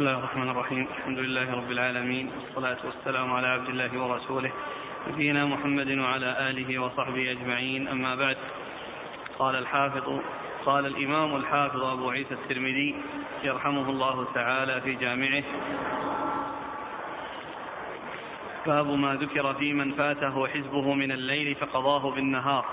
[0.00, 0.86] بسم الله الرحمن الرحيم.
[0.98, 2.30] الحمد لله رب العالمين.
[2.40, 4.52] والصلاة والسلام على عبد الله ورسوله.
[5.08, 7.88] نبينا محمد وعلى آله وصحبه أجمعين.
[7.88, 8.36] أما بعد
[9.38, 10.20] قال الحافظ
[10.64, 12.94] قال الإمام الحافظ أبو عيسى الترمذي
[13.44, 15.44] يرحمه الله تعالى في جامعه.
[18.66, 22.64] باب ما ذكر في من فاته حزبه من الليل فقضاه بالنهار.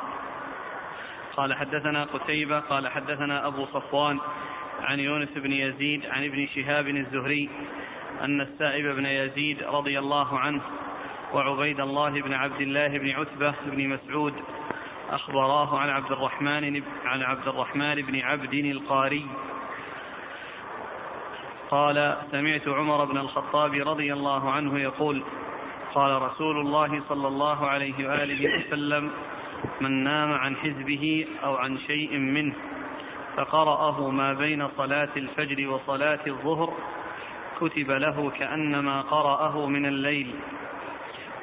[1.38, 4.20] قال حدثنا قتيبة قال حدثنا أبو صفوان
[4.82, 7.50] عن يونس بن يزيد عن ابن شهاب الزهري
[8.22, 10.62] أن السائب بن يزيد رضي الله عنه
[11.34, 14.34] وعبيد الله بن عبد الله بن عتبة بن مسعود
[15.10, 19.26] أخبراه عن عبد الرحمن عن عبد الرحمن بن عبد القاري.
[21.72, 25.24] قال سمعت عمر بن الخطاب رضي الله عنه يقول
[25.94, 29.12] قال رسول الله صلى الله عليه وآله وسلم
[29.82, 32.54] من نام عن حزبه أو عن شيء منه
[33.38, 36.74] فقرأه ما بين صلاة الفجر وصلاة الظهر
[37.62, 40.36] كتب له كأنما قرأه من الليل.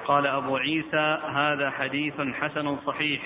[0.05, 3.23] قال أبو عيسى هذا حديث حسن صحيح.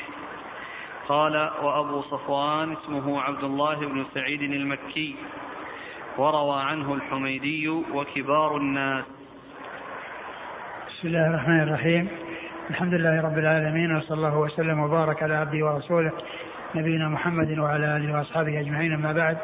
[1.09, 5.17] قال وأبو صفوان اسمه عبد الله بن سعيد المكي.
[6.19, 9.05] وروى عنه الحميدي وكبار الناس.
[10.89, 12.09] بسم الله الرحمن الرحيم.
[12.71, 16.12] الحمد لله رب العالمين وصلى الله وسلم وبارك على عبده ورسوله
[16.75, 19.39] نبينا محمد وعلى آله وأصحابه أجمعين أما بعد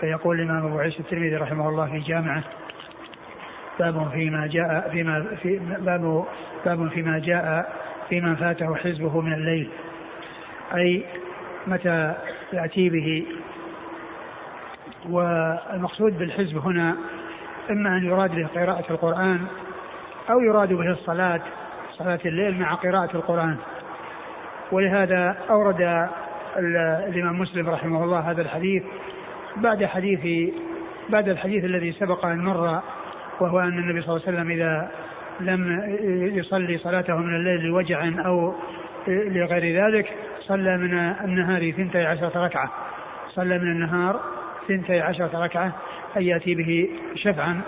[0.00, 2.42] فيقول الإمام أبو عيسى الترمذي رحمه الله في جامعه
[3.78, 6.24] باب فيما جاء فيما في باب
[6.64, 7.72] باب فيما جاء
[8.08, 9.68] في من فاته حزبه من الليل
[10.74, 11.04] أي
[11.66, 12.14] متى
[12.52, 13.26] يأتي به.
[15.08, 16.96] والمقصود بالحزب هنا
[17.70, 19.46] إما أن يراد به قراءة القرآن
[20.30, 21.40] أو يراد به الصلاة
[21.98, 23.56] صلاة الليل مع قراءة القرآن.
[24.72, 26.08] ولهذا أورد
[26.58, 28.82] الإمام مسلم رحمه الله هذا الحديث
[29.56, 30.52] بعد حديث
[31.08, 32.82] بعد الحديث الذي سبق أن مر
[33.40, 34.90] وهو أن النبي صلى الله عليه وسلم إذا
[35.40, 35.82] لم
[36.34, 38.54] يصلي صلاته من الليل لوجع أو
[39.08, 42.72] لغير ذلك صلى من النهار ثنتي عشرة ركعة.
[43.30, 44.20] صلى من النهار
[44.68, 45.72] ثنتي عشرة ركعة
[46.16, 47.60] أي يأتي به شفعا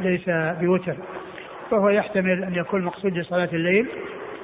[0.00, 0.24] ليس
[0.60, 0.96] بوتر.
[1.70, 3.86] فهو يحتمل أن يكون مقصود لصلاة الليل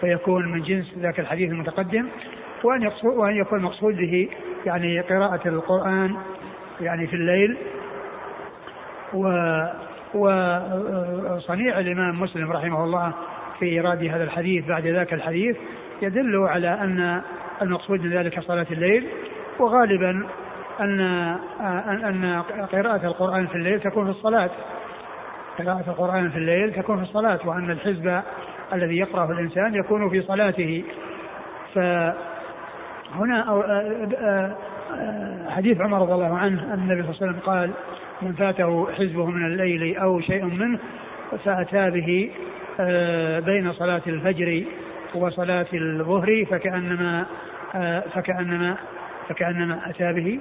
[0.03, 2.07] ويكون من جنس ذاك الحديث المتقدم.
[2.65, 4.29] وأن وأن يكون مقصود به
[4.67, 6.17] يعني قراءة القرآن
[6.81, 7.57] يعني في الليل.
[9.15, 9.27] و
[10.15, 13.13] وصنيع الإمام مسلم رحمه الله
[13.59, 15.57] في إيراد هذا الحديث بعد ذاك الحديث
[16.03, 17.23] يدل على أن
[17.63, 19.09] المقصود من ذلك صلاة الليل
[19.59, 20.27] وغالبا
[20.81, 21.01] أن
[22.05, 24.51] أن قراءة القرآن في الليل تكون في الصلاة.
[25.59, 28.23] قراءة القرآن في الليل تكون في الصلاة وأن الحزب
[28.73, 30.85] الذي يقرأه الإنسان يكون في صلاته.
[31.75, 31.79] ف
[33.15, 33.65] هنا آه،
[34.15, 34.57] آه،
[34.95, 37.71] آه، حديث عمر رضي الله عنه أن النبي صلى الله عليه وسلم قال
[38.23, 40.79] من فاته حزبه من الليل أو شيء منه
[41.45, 42.31] فأتى به
[43.47, 44.65] بين صلاة الفجر
[45.15, 47.27] وصلاة الظهر فكأنما
[48.15, 48.77] فكأنما
[49.29, 50.41] فكأنما أتى به.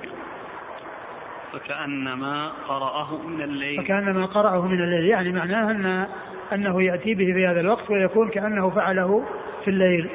[1.53, 3.83] فكأنما قرأه من الليل.
[3.83, 5.05] فكأنما قرأه من الليل.
[5.05, 6.07] يعني معناه أن
[6.53, 9.23] أنه يأتي به في هذا الوقت ويكون كأنه فعله
[9.63, 10.09] في الليل.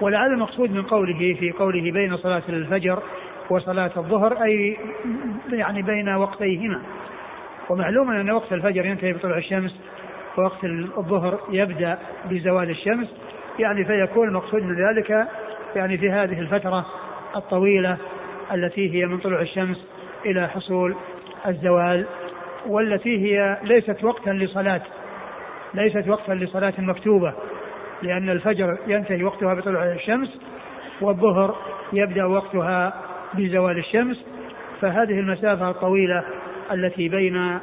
[0.00, 3.02] ولعل المقصود من قوله في قوله بين صلاة الفجر
[3.50, 4.76] وصلاة الظهر أي
[5.52, 6.80] يعني بين وقتيهما.
[7.70, 9.80] ومعلوم أن وقت الفجر ينتهي بطلوع الشمس
[10.38, 11.98] ووقت الظهر يبدأ
[12.30, 13.08] بزوال الشمس.
[13.58, 15.26] يعني فيكون المقصود من ذلك
[15.76, 16.86] يعني في هذه الفترة
[17.36, 17.96] الطويلة
[18.54, 19.86] التي هي من طلوع الشمس
[20.26, 20.94] إلى حصول
[21.46, 22.06] الزوال
[22.66, 24.82] والتي هي ليست وقتا لصلاة
[25.74, 27.34] ليست وقتا لصلاة مكتوبة.
[28.04, 30.28] لأن الفجر ينتهي وقتها بطلوع الشمس
[31.00, 31.56] والظهر
[31.92, 32.94] يبدأ وقتها
[33.34, 34.24] بزوال الشمس.
[34.80, 36.24] فهذه المسافة الطويلة
[36.72, 37.58] التي بين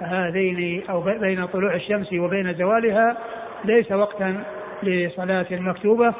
[0.00, 3.16] هذين أو بين طلوع الشمس وبين زوالها
[3.64, 4.44] ليس وقتا
[4.82, 6.14] لصلاة مكتوبة.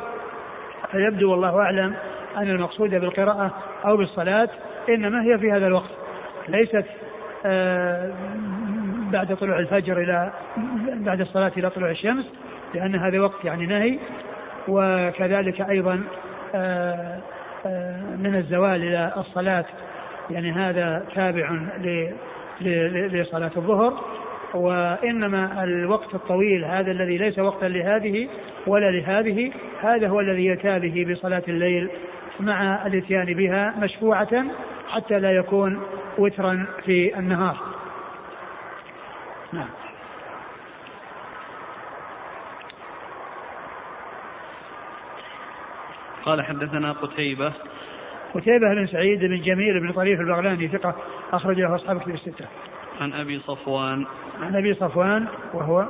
[0.90, 1.94] فيبدو والله أعلم
[2.36, 3.54] أن المقصود بالقراءة
[3.84, 4.48] أو بالصلاة
[4.88, 5.90] إنما هي في هذا الوقت.
[6.48, 6.84] ليست
[7.46, 8.12] آه،
[9.12, 10.32] بعد طلوع الفجر إلى
[10.94, 12.24] بعد الصلاة إلى طلوع الشمس.
[12.74, 13.98] لأن هذا وقت يعني نهي
[14.68, 16.02] وكذلك أيضا
[16.54, 17.20] آه،
[17.66, 19.64] آه، من الزوال إلى الصلاة.
[20.30, 21.58] يعني هذا تابع
[23.10, 24.04] لصلاة الظهر.
[24.54, 28.28] وإنما الوقت الطويل هذا الذي ليس وقتا لهذه
[28.66, 31.90] ولا لهذه هذا هو الذي يتى به بصلاة الليل
[32.40, 34.44] مع الإتيان بها مشفوعة
[34.88, 35.80] حتى لا يكون
[36.18, 37.56] وترا في النهار.
[39.52, 39.68] نعم.
[46.28, 47.52] قال حدثنا قتيبة
[48.34, 50.94] قتيبة بن سعيد بن جميل بن طريف البغلاني ثقة
[51.32, 52.44] أخرج له أصحاب كتب الستة.
[53.00, 54.06] عن أبي صفوان
[54.42, 55.86] عن أبي صفوان وهو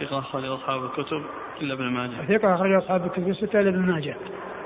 [0.00, 1.22] ثقة أخرج أصحاب الكتب
[1.60, 4.16] إلا ابن ماجه ثقة أخرج أصحاب الكتب الستة إلا ابن ماجه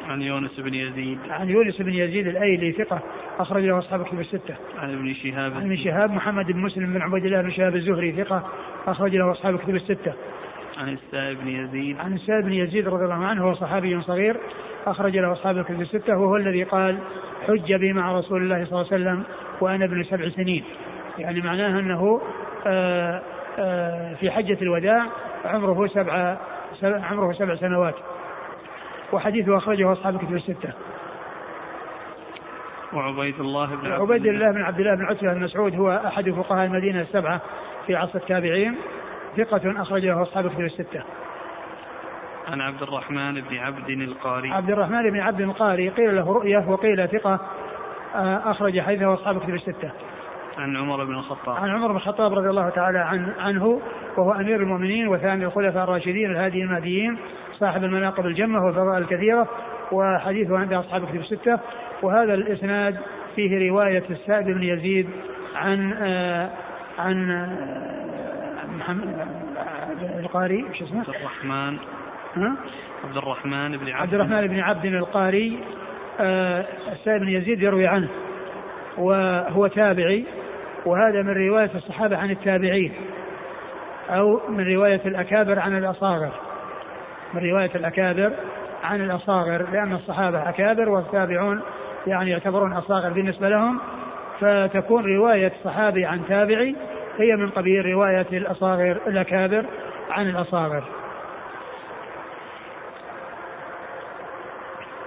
[0.08, 3.00] عن يونس بن يزيد عن يونس بن يزيد الأيلي ثقة
[3.38, 4.54] اخرج له أصحاب الكتب الستة.
[4.78, 8.12] عن ابن شهاب عن ابن شهاب محمد بن مسلم بن عبيد الله بن شهاب الزهري
[8.12, 8.48] ثقة
[8.87, 10.12] اخرج له أصحاب الكتب الستة.
[10.78, 14.37] عن السائب بن يزيد عن السائب بن يزيد رضي الله عنه هو صحابي صغير
[14.87, 16.99] أخرج له أصحاب الكتب الستة وهو الذي قال
[17.49, 19.23] حج بي مع رسول الله صلى الله عليه وسلم
[19.61, 20.64] وأنا ابن سبع سنين.
[21.19, 22.20] يعني معناه أنه
[22.67, 23.23] آآ
[23.58, 25.06] آآ في حجة الوداع
[25.44, 26.37] عمره سبع
[26.82, 27.94] عمره سبع سنوات.
[29.12, 30.72] وحديثه أخرجه أصحاب الكتب الستة.
[32.93, 36.31] وعبيد الله بن عبد عبيد الله بن عبد الله بن عتبة بن مسعود هو أحد
[36.31, 37.40] فقهاء المدينة السبعة
[37.87, 38.76] في عصر التابعين
[39.37, 41.03] ثقة أخرجه أصحاب الكتب الستة.
[42.49, 47.09] عن عبد الرحمن بن عبد القاري عبد الرحمن بن عبد القاري قيل له رؤية وقيل
[47.09, 47.41] ثقة
[48.44, 49.91] أخرج حديثه أصحاب الكتب الستة.
[50.59, 53.81] عن عمر بن الخطاب عن عمر بن الخطاب رضي الله تعالى عن عنه
[54.17, 57.19] وهو أمير المؤمنين وثاني الخلفاء الراشدين الهادي المهديين
[57.59, 59.49] صاحب المناقب الجمة والفضائل الكثيرة
[59.93, 61.59] وحديثه عند أصحاب الكتب الستة
[62.03, 62.97] وهذا الإسناد
[63.37, 65.09] فيه رواية السائب بن يزيد
[65.55, 66.50] عن آه
[66.99, 68.06] عن آه
[70.19, 71.79] القاري إيش اسمه؟ عبد الرحمن
[72.37, 72.56] ها؟
[73.05, 75.59] عبد الرحمن بن عبد عبد الرحمن بن عبد القاري
[76.21, 78.09] آه السائب بن يزيد يروي عنه
[78.99, 80.25] وهو تابعي
[80.87, 82.93] وهذا من رواية الصحابة عن التابعين
[84.11, 86.32] أو من رواية الأكابر عن الأصاغر
[87.35, 88.32] من رواية الأكابر
[88.85, 91.61] عن الأصاغر لأن الصحابة أكابر والتابعون
[92.06, 93.81] يعني يعتبرون أصاغر بالنسبة لهم
[94.41, 96.77] فتكون رواية صحابي عن تابعي
[97.19, 99.67] هي من قبيل رواية الأصاغر الأكابر
[100.11, 100.85] عن الأصاغر.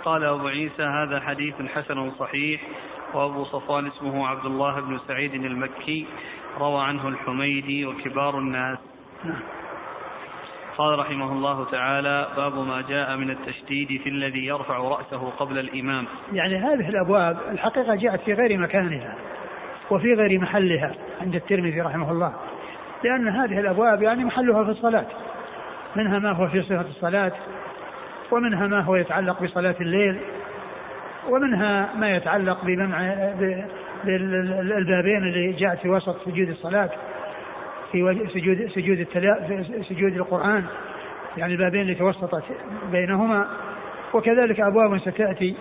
[0.06, 2.62] قال أبو عيسى هذا حديث حسن صحيح
[3.14, 6.08] وأبو صفوان اسمه عبد الله بن سعيد المكي
[6.60, 8.78] روى عنه الحميدي وكبار الناس.
[10.78, 16.06] قال رحمه الله تعالى باب ما جاء من التشديد في الذي يرفع رأسه قبل الإمام.
[16.34, 19.16] يعني هذه الأبواب الحقيقة جاءت في غير مكانها.
[19.92, 22.34] وفي غير محلها عند الترمذي رحمه الله.
[23.04, 25.06] لأن هذه الأبواب يعني محلها في الصلاة.
[25.96, 27.32] منها ما هو في صفة الصلاة
[28.32, 30.18] ومنها ما هو يتعلق بصلاة الليل
[31.30, 33.16] ومنها ما يتعلق بمنع
[34.04, 36.90] بالبابين اللي جاءت في وسط سجود الصلاة
[37.92, 40.64] في سجود سجود التلا سجود القرآن
[41.38, 42.44] يعني البابين اللي توسطت
[42.92, 43.48] بينهما.
[44.14, 45.56] وكذلك أبواب ستأتي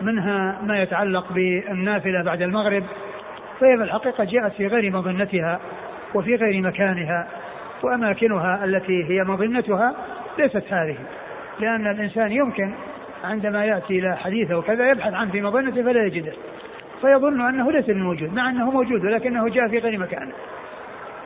[0.00, 2.84] منها ما يتعلق بالنافلة بعد المغرب
[3.60, 5.60] فهي في الحقيقة جاءت في غير مظنتها
[6.14, 7.28] وفي غير مكانها
[7.82, 9.94] وأماكنها التي هي مظنتها
[10.38, 10.96] ليست هذه.
[11.60, 12.74] لأن الإنسان يمكن
[13.24, 16.32] عندما يأتي إلى حديثه وكذا يبحث عنه في مظنته فلا يجده.
[17.00, 20.32] فيظن أنه ليس موجود مع أنه موجود ولكنه جاء في غير مكانه.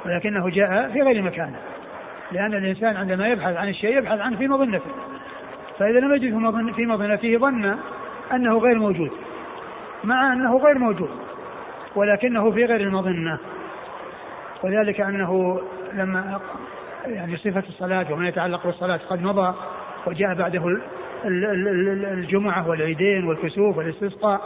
[0.07, 1.57] ولكنه جاء في غير مكانه.
[2.33, 4.91] لأن الإنسان عندما يبحث عن الشيء يبحث عنه في مظنته.
[5.79, 6.39] فإذا لم يجده
[6.73, 7.77] في مظنته ظن
[8.33, 9.11] أنه غير موجود
[10.05, 11.11] مع أنه غير موجود.
[11.97, 13.39] ولكنه في غير المظنة.
[14.63, 15.61] وذلك أنه
[15.93, 16.41] لما
[17.07, 19.55] يعني صفة الصلاة وما يتعلق بالصلاة قد مضى
[20.07, 20.81] وجاء بعده
[21.25, 24.41] الجمعة والعيدين والكسوف والاستسقاء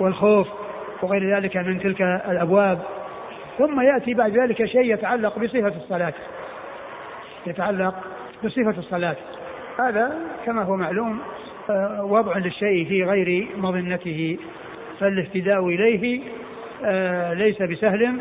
[0.00, 0.48] والخوف
[1.02, 2.78] وغير ذلك من تلك الأبواب.
[3.58, 6.14] ثم يأتي بعد ذلك شيء يتعلق بصفة الصلاة.
[7.46, 7.94] يتعلق
[8.44, 9.16] بصفة الصلاة.
[9.78, 11.20] هذا كما هو معلوم
[11.70, 14.38] آه، وضع للشيء في غير مظنته
[15.00, 16.20] فالاهتداء إليه
[17.34, 18.20] ليس بسهل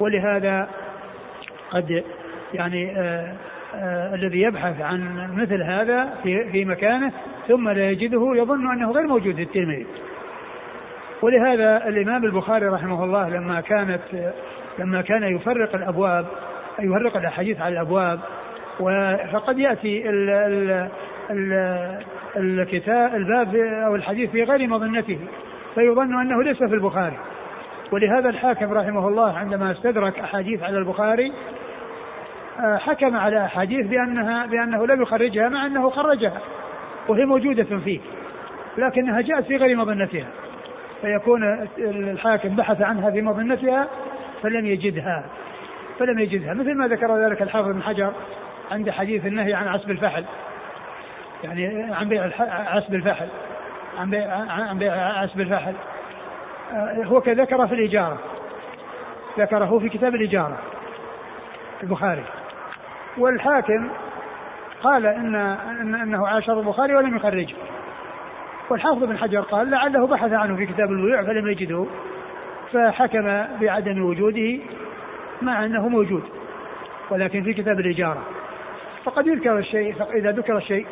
[0.00, 0.68] ولهذا
[1.70, 2.04] قد
[2.54, 3.32] يعني آه،
[3.74, 7.12] آه الذي يبحث عن مثل هذا في في مكانه
[7.48, 9.86] ثم لا يجده يظن أنه غير موجود في الترمذي.
[11.22, 14.00] ولهذا الإمام البخاري رحمه الله لما كانت
[14.78, 16.26] لما كان يفرق الأبواب
[16.78, 18.20] يفرق الأحاديث على الأبواب
[19.32, 20.88] فقد يأتي ال ال
[21.30, 22.00] ال
[22.36, 25.18] الكتاب الباب أو الحديث في غير مظنته
[25.74, 27.16] فيظن أنه ليس في البخاري
[27.92, 31.32] ولهذا الحاكم رحمه الله عندما استدرك أحاديث على البخاري
[32.60, 36.40] آه، حكم على أحاديث بانها بأنه لم يخرجها مع أنه خرجها
[37.08, 38.00] وهي موجودة فيه
[38.78, 40.26] لكنها جاءت في غير مظنتها.
[41.00, 43.88] فيكون الحاكم بحث عنها في مظنتها
[44.42, 45.24] فلم يجدها
[45.98, 46.54] فلم يجدها.
[46.54, 48.12] مثل ما ذكر ذلك الحافظ بن حجر
[48.70, 50.24] عند حديث النهي عن عصب الفحل.
[51.44, 53.28] يعني عن بيع عصب الفحل.
[53.98, 55.74] عن بيع عن بيع عصب الفحل.
[57.04, 58.18] هو ذكره في الإجارة.
[59.38, 60.58] ذكره في كتاب الإجارة.
[61.82, 62.24] البخاري.
[63.18, 63.90] والحاكم
[64.82, 67.54] قال إن, إن أنه عاشر البخاري ولم يخرجه.
[68.70, 71.86] والحافظ بن حجر قال لعله بحث عنه في كتاب البيوع فلم يجده
[72.72, 74.58] فحكم بعدم وجوده
[75.42, 76.24] مع أنه موجود
[77.10, 78.22] ولكن في كتاب الإجارة.
[79.04, 80.86] فقد يذكر الشيء فإذا ذكر الشيء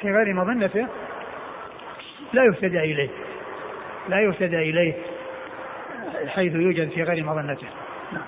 [0.00, 0.86] في غير مظنته
[2.32, 3.10] لا يهتدى إليه.
[4.08, 4.94] لا يهتدى إليه
[6.26, 7.66] حيث يوجد في غير مظنته
[8.12, 8.22] نعم.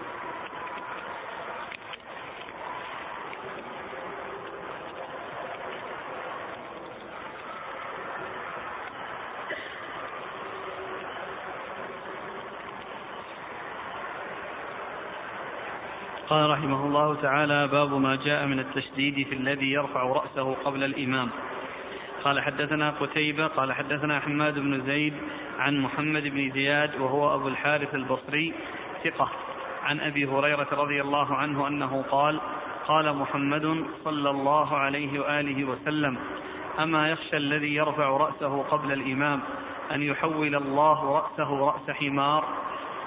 [16.29, 21.31] قال رحمه الله تعالى باب ما جاء من التشديد في الذي يرفع رأسه قبل الإمام
[22.25, 25.15] قال حدثنا قتيبة قال حدثنا حماد بن زيد
[25.59, 28.53] عن محمد بن زياد وهو أبو الحارث البصري
[29.05, 29.29] ثقة.
[29.85, 32.41] عن أبي هريرة رضي الله عنه أنه قال
[32.89, 36.19] قال محمد صلى الله عليه وآله وسلم
[36.79, 39.41] أما يخشى الذي يرفع رأسه قبل الإمام
[39.93, 42.45] أن يحول الله رأسه رأس حمار؟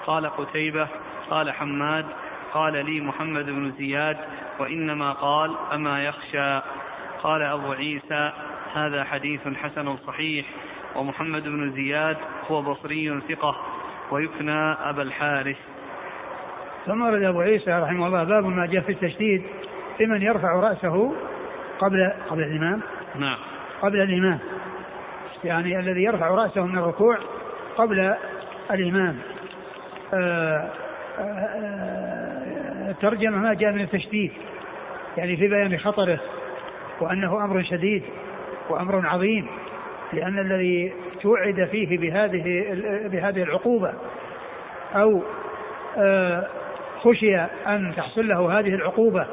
[0.06, 0.88] قال قتيبة
[1.30, 2.06] قال حماد
[2.54, 4.16] قال لي محمد بن زياد
[4.58, 6.60] وإنما قال أما يخشى؟
[7.22, 8.32] قال أبو عيسى
[8.74, 10.46] هذا حديث حسن صحيح
[10.96, 12.16] ومحمد بن زياد
[12.50, 13.56] هو بصري ثقة
[14.10, 15.56] ويكنى أبا الحارث.
[16.86, 19.42] ثم ورد أبو عيسى رحمه الله باب ما جاء في التشديد
[20.00, 21.14] لمن يرفع رأسه
[21.78, 22.80] قبل قبل الإمام.
[23.16, 23.38] نعم.
[23.82, 24.38] قبل الإمام.
[25.44, 27.18] يعني الذي يرفع رأسه من الركوع
[27.76, 28.14] قبل
[28.70, 29.18] الإمام.
[30.14, 30.70] آه
[32.88, 34.32] الترجمة ما جاء من التشديد
[35.16, 36.20] يعني في بيان خطره
[37.00, 38.02] وأنه أمر شديد.
[38.70, 39.46] وأمر عظيم
[40.12, 42.42] لأن الذي توعد فيه بهذه
[43.08, 43.92] بهذه العقوبة
[44.94, 45.22] أو
[45.96, 46.46] آه،
[47.02, 49.26] خشي أن تحصل له هذه العقوبة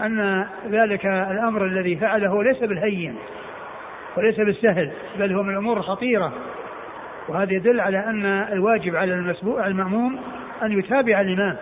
[0.00, 3.16] أن ذلك الأمر الذي فعله ليس بالهين
[4.16, 6.32] وليس بالسهل بل هو من الأمور الخطيرة.
[7.28, 10.20] وهذا يدل على أن الواجب على المسبوع المأموم
[10.62, 11.56] أن يتابع الإمام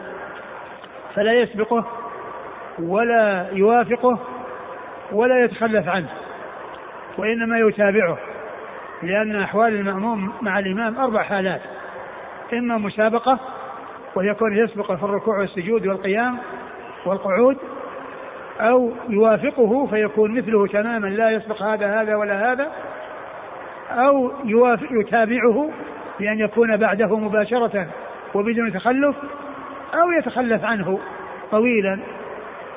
[1.14, 1.87] فلا يسبقه
[2.78, 4.18] ولا يوافقه
[5.12, 6.08] ولا يتخلف عنه.
[7.18, 8.18] وإنما يتابعه
[9.02, 11.61] لأن أحوال المأموم مع الإمام أربع حالات
[12.52, 13.38] إما مسابقة
[14.14, 16.38] ويكون يسبق في الركوع والسجود والقيام
[17.06, 17.56] والقعود
[18.61, 22.73] أو يوافقه فيكون مثله تماما لا يسبق هذا هذا ولا هذا
[23.90, 25.71] أو يوافق يتابعه
[26.21, 27.87] بأن يكون بعده مباشرة
[28.35, 29.16] وبدون تخلف
[29.94, 30.99] أو يتخلف عنه
[31.50, 32.00] طويلا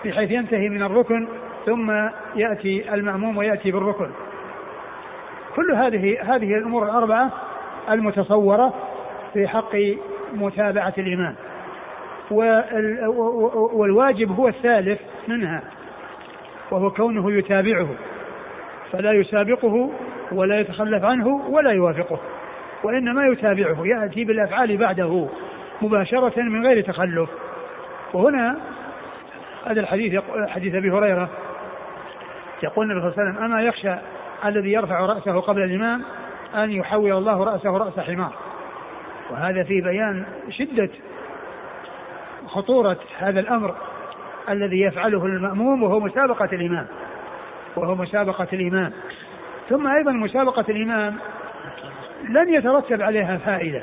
[0.06, 1.28] بحيث ينتهي من الركن
[1.66, 1.92] ثم
[2.36, 4.10] يأتي المأموم ويأتي بالركن.
[5.58, 7.32] كل هذه هذه الأمور الأربعة
[7.90, 8.74] المتصورة
[9.34, 9.76] في حق
[10.34, 11.36] متابعة الإمام.
[13.74, 15.62] والواجب هو الثالث منها
[16.72, 17.88] وهو كونه يتابعه
[18.92, 19.92] فلا يسابقه
[20.32, 22.20] ولا يتخلف عنه ولا يوافقه
[22.84, 25.28] وإنما يتابعه يأتي بالأفعال بعده
[25.82, 27.30] مباشرة من غير تخلف.
[28.14, 28.58] وهنا
[29.66, 31.30] هذا الحديث حديث أبي هريرة
[32.64, 33.96] يقول النبي صلى الله عليه وسلم أما يخشى
[34.46, 36.04] الذي يرفع رأسه قبل الإمام
[36.56, 38.34] أن يحول الله رأسه رأس حمار.
[39.30, 40.90] وهذا في بيان شدة
[42.48, 43.76] خطورة هذا الأمر
[44.50, 46.88] الذي يفعله المأموم وهو مسابقة الإمام.
[47.76, 48.92] وهو مسابقة الإمام.
[49.70, 51.16] ثم أيضا مسابقة الإمام
[52.30, 53.82] لن يترتب عليها فائدة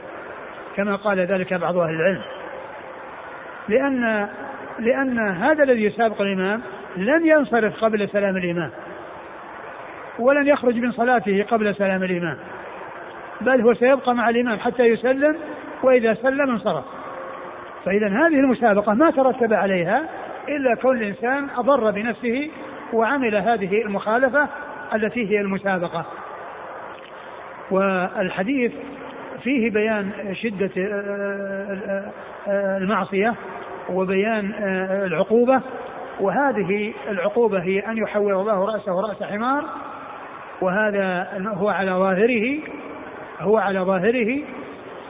[0.76, 2.22] كما قال ذلك بعض أهل العلم.
[3.68, 4.28] لأن
[4.78, 6.60] لأن هذا الذي يسابق الإمام
[6.96, 8.70] لن ينصرف قبل سلام الإمام.
[10.18, 12.36] ولن يخرج من صلاته قبل سلام الإمام.
[13.40, 15.36] بل هو سيبقى مع الإمام حتى يسلم
[15.82, 16.84] وإذا سلم انصرف.
[17.84, 20.02] فإذا هذه المسابقة ما ترتب عليها
[20.48, 22.50] إلا كون الإنسان أضر بنفسه
[22.92, 24.48] وعمل هذه المخالفة
[24.94, 26.06] التي هي المسابقة.
[27.70, 28.72] والحديث
[29.42, 30.70] فيه بيان شدة
[32.48, 33.34] المعصية
[33.90, 34.52] وبيان
[35.06, 35.60] العقوبة.
[36.20, 39.64] وهذه العقوبة هي أن يحول الله رأسه رأس حمار
[40.60, 42.58] وهذا هو على ظاهره
[43.40, 44.42] هو على ظاهره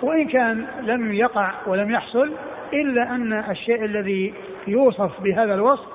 [0.03, 2.33] وإن كان لم يقع ولم يحصل
[2.73, 4.35] إلا أن الشيء الذي
[4.67, 5.87] يوصف بهذا الوصف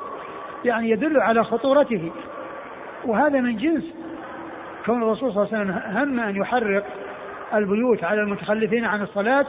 [0.66, 2.12] يعني يدل على خطورته.
[3.06, 3.84] وهذا من جنس.
[4.86, 6.84] كون الرسول صلى الله عليه وسلم هم أن يحرق
[7.54, 9.46] البيوت على المتخلفين عن الصلاة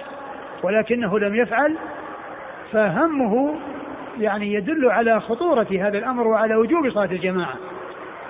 [0.63, 1.77] ولكنه لم يفعل
[2.73, 3.55] فهمه
[4.21, 7.55] يعني يدل على خطورة هذا الأمر وعلى وجوب صلاة الجماعة.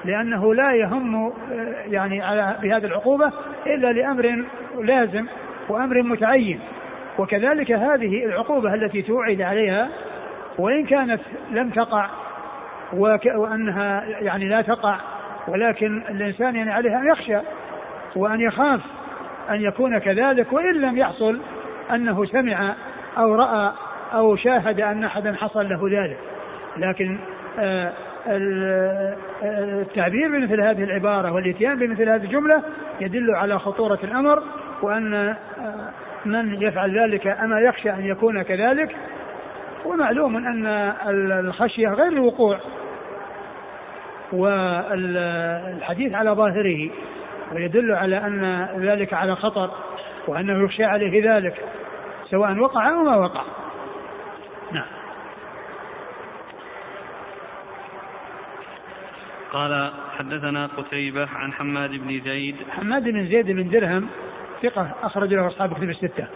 [0.05, 1.33] لأنه لا يهم
[1.87, 3.33] يعني على بهذه العقوبة
[3.67, 4.45] إلا لأمر
[4.79, 5.27] لازم
[5.69, 6.61] وأمر متعين.
[7.19, 9.89] وكذلك هذه العقوبة التي توعد عليها
[10.59, 12.07] وإن كانت لم تقع
[13.37, 14.97] وأنها يعني لا تقع
[15.49, 17.39] ولكن الإنسان يعني عليه أن يخشى
[18.17, 18.81] وأن يخاف
[19.51, 21.41] أن يكون كذلك وإن لم يحصل
[21.91, 22.75] أنه سمع
[23.19, 23.73] أو رأى
[24.15, 26.19] أو شاهد أن أحدا حصل له ذلك.
[26.77, 27.19] لكن
[27.59, 27.93] آه،
[29.43, 32.63] التعبير بمثل هذه العبارة والإتيان بمثل هذه الجملة
[33.01, 34.43] يدل على خطورة الأمر
[34.83, 35.37] وأن آه،
[36.25, 38.97] من يفعل ذلك أما يخشى أن يكون كذلك
[39.85, 40.67] ومعلوم أن
[41.47, 42.59] الخشية غير الوقوع
[44.33, 46.91] والحديث على ظاهره
[47.53, 49.71] ويدل على أن ذلك على خطر
[50.29, 51.55] وأنه يخشى عليه ذلك
[52.31, 53.43] سواء وقع أو ما وقع.
[59.53, 62.57] قال حدثنا قتيبة عن حماد بن زيد.
[62.71, 64.09] حماد بن زيد بن درهم
[64.63, 66.27] ثقة أخرج له أصحاب كتب الستة.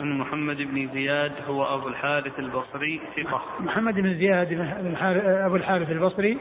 [0.00, 3.42] عن محمد بن زياد هو أبو الحارث البصري ثقة.
[3.60, 6.38] محمد بن زياد بن أبو الحارث البصري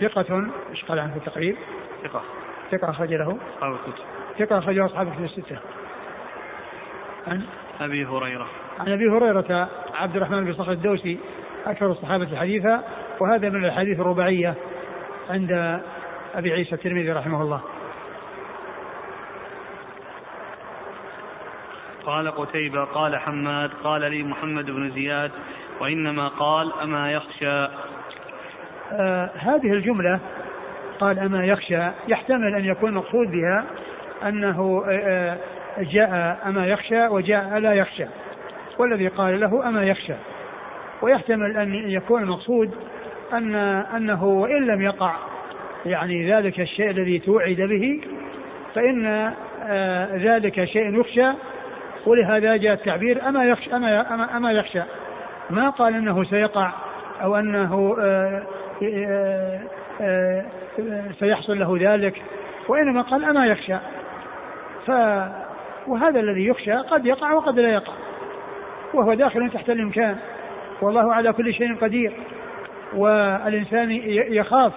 [0.00, 0.50] ثقة.
[0.70, 1.56] إيش قال عنه في التقريب؟
[2.04, 2.22] ثقة.
[2.70, 3.38] ثقة أخرج له.
[3.56, 4.04] أصحاب الكتب
[4.38, 5.58] ثقة أخرج له أصحاب الكتب الستة.
[7.26, 7.42] عن
[7.80, 8.46] أبي هريرة.
[8.78, 11.18] عن أبي هريرة عبد الرحمن بن صخر الدوسي
[11.66, 12.84] أكثر الصحابة حديثا
[13.20, 14.54] وهذا من الحديث الرباعية.
[15.30, 15.80] عند
[16.34, 17.60] أبي عيسى الترمذي رحمه الله.
[22.06, 25.30] قال قتيبة قال حماد قال لي محمد بن زياد
[25.80, 27.68] وإنما قال أما يخشى.
[28.92, 30.20] آه هذه الجملة
[31.00, 33.64] قال أما يخشى يحتمل أن يكون مقصود بها
[34.22, 35.38] أنه آه, آه،
[35.82, 38.04] جاء أما يخشى وجاء لا يخشى
[38.78, 40.14] والذي قال له أما يخشى.
[41.02, 42.74] ويحتمل أن يكون المقصود
[43.32, 43.54] أن
[43.96, 45.16] أنه وإن لم يقع
[45.86, 48.00] يعني ذلك الشيء الذي توعد به
[48.74, 49.06] فإن
[49.66, 51.26] آه ذلك شيء يخشى
[52.06, 54.82] ولهذا جاء التعبير أما يخشى أما, أما, أما يخشى؟
[55.50, 56.72] ما قال أنه سيقع
[57.22, 58.42] أو أنه آه
[60.00, 60.44] آه
[61.18, 62.22] سيحصل له ذلك
[62.68, 63.76] وإنما قال أما يخشى.
[64.86, 64.90] ف
[65.86, 67.92] وهذا الذي يخشى قد يقع وقد لا يقع
[68.94, 70.16] وهو داخل تحت الإمكان
[70.80, 72.12] والله على كل شيء قدير.
[72.94, 73.90] والإنسان
[74.32, 74.72] يخاف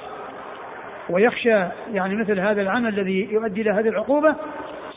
[1.09, 4.35] ويخشى يعني مثل هذا العمل الذي يؤدي إلى هذه العقوبة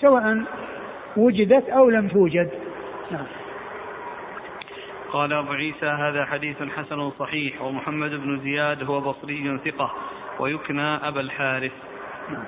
[0.00, 0.44] سواء
[1.16, 2.50] وجدت أو لم توجد
[3.11, 3.27] نعم
[5.12, 9.94] قال أبو عيسى هذا حديث حسن صحيح ومحمد بن زياد هو بصري ثقة
[10.38, 11.72] ويكنى أبا الحارث
[12.31, 12.44] نعم.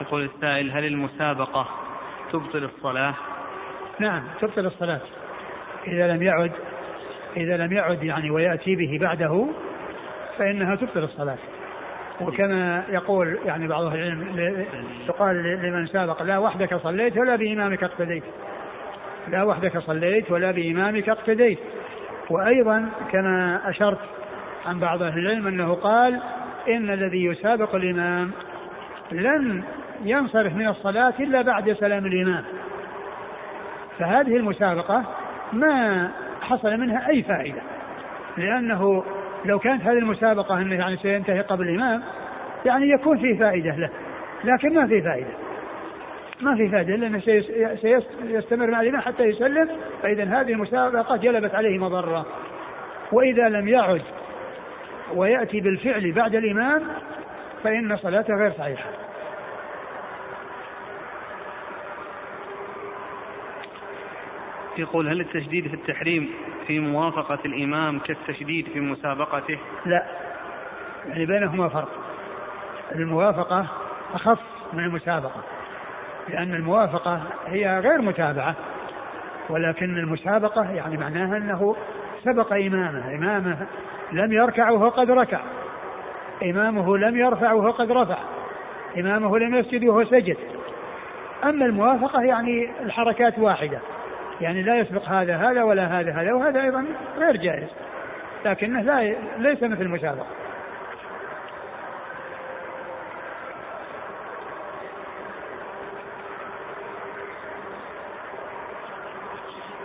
[0.00, 1.68] يقول السائل هل المسابقة
[2.32, 3.14] تبطل الصلاة؟
[3.98, 5.00] نعم تبطل الصلاة.
[5.86, 6.52] إذا لم يعد
[7.36, 9.46] إذا لم يعد يعني ويأتي به بعده
[10.38, 11.38] فإنها تبطل الصلاة.
[12.20, 14.64] وكما يقول يعني بعض أهل العلم
[15.08, 18.24] يقال لمن سابق لا وحدك صليت ولا بإمامك اقتديت.
[19.28, 21.58] لا وحدك صليت ولا بإمامك اقتديت.
[22.30, 23.98] وأيضا كما أشرت
[24.66, 26.20] عن بعض أهل العلم أنه قال
[26.68, 28.30] إن الذي يسابق الإمام
[29.12, 29.62] لن
[30.04, 32.44] ينصرف من الصلاة إلا بعد سلام الإمام.
[33.98, 35.04] فهذه المسابقة
[35.52, 37.62] ما حصل منها أي فائدة.
[38.36, 39.04] لأنه
[39.44, 42.02] لو كانت هذه المسابقة أنه يعني سينتهي قبل الإمام
[42.64, 43.90] يعني يكون فيه فائدة له
[44.44, 45.30] لكن ما في فائدة.
[46.40, 47.20] ما في فائدة لأنه
[47.76, 49.68] سيستمر مع الإمام حتى يسلم
[50.02, 52.26] فإذا هذه المسابقة جلبت عليه مضرة.
[53.12, 54.02] وإذا لم يعد
[55.14, 56.82] ويأتي بالفعل بعد الإمام
[57.64, 59.07] فإن صلاته غير صحيحة.
[64.78, 66.30] يقول هل التشديد في التحريم
[66.66, 70.04] في موافقة الإمام كالتشديد في مسابقته؟ لا.
[71.06, 71.88] يعني بينهما فرق.
[72.94, 73.66] الموافقة
[74.14, 74.38] أخف
[74.72, 75.42] من المسابقة
[76.28, 78.54] لأن الموافقة هي غير متابعة
[79.48, 81.76] ولكن المسابقة يعني معناها أنه
[82.24, 83.66] سبق إمامه إمامه
[84.12, 85.40] لم يركع وهو قد ركع
[86.42, 88.18] إمامه لم يرفع وهو قد رفع
[88.98, 90.36] إمامه لم يسجد وهو سجد.
[91.44, 93.78] أما الموافقة يعني الحركات واحدة.
[94.40, 96.84] يعني لا يسبق هذا هذا ولا هذا هذا وهذا أيضا
[97.18, 97.68] غير جائز.
[98.44, 100.26] لكنه لا ليس مثل المسابقة.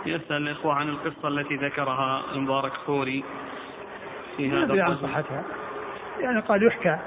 [0.06, 3.24] يسأل الإخوة عن القصة التي ذكرها المبارك فوري
[4.36, 5.42] في هذا عن صحتها.
[6.20, 6.98] يعني قال يحكى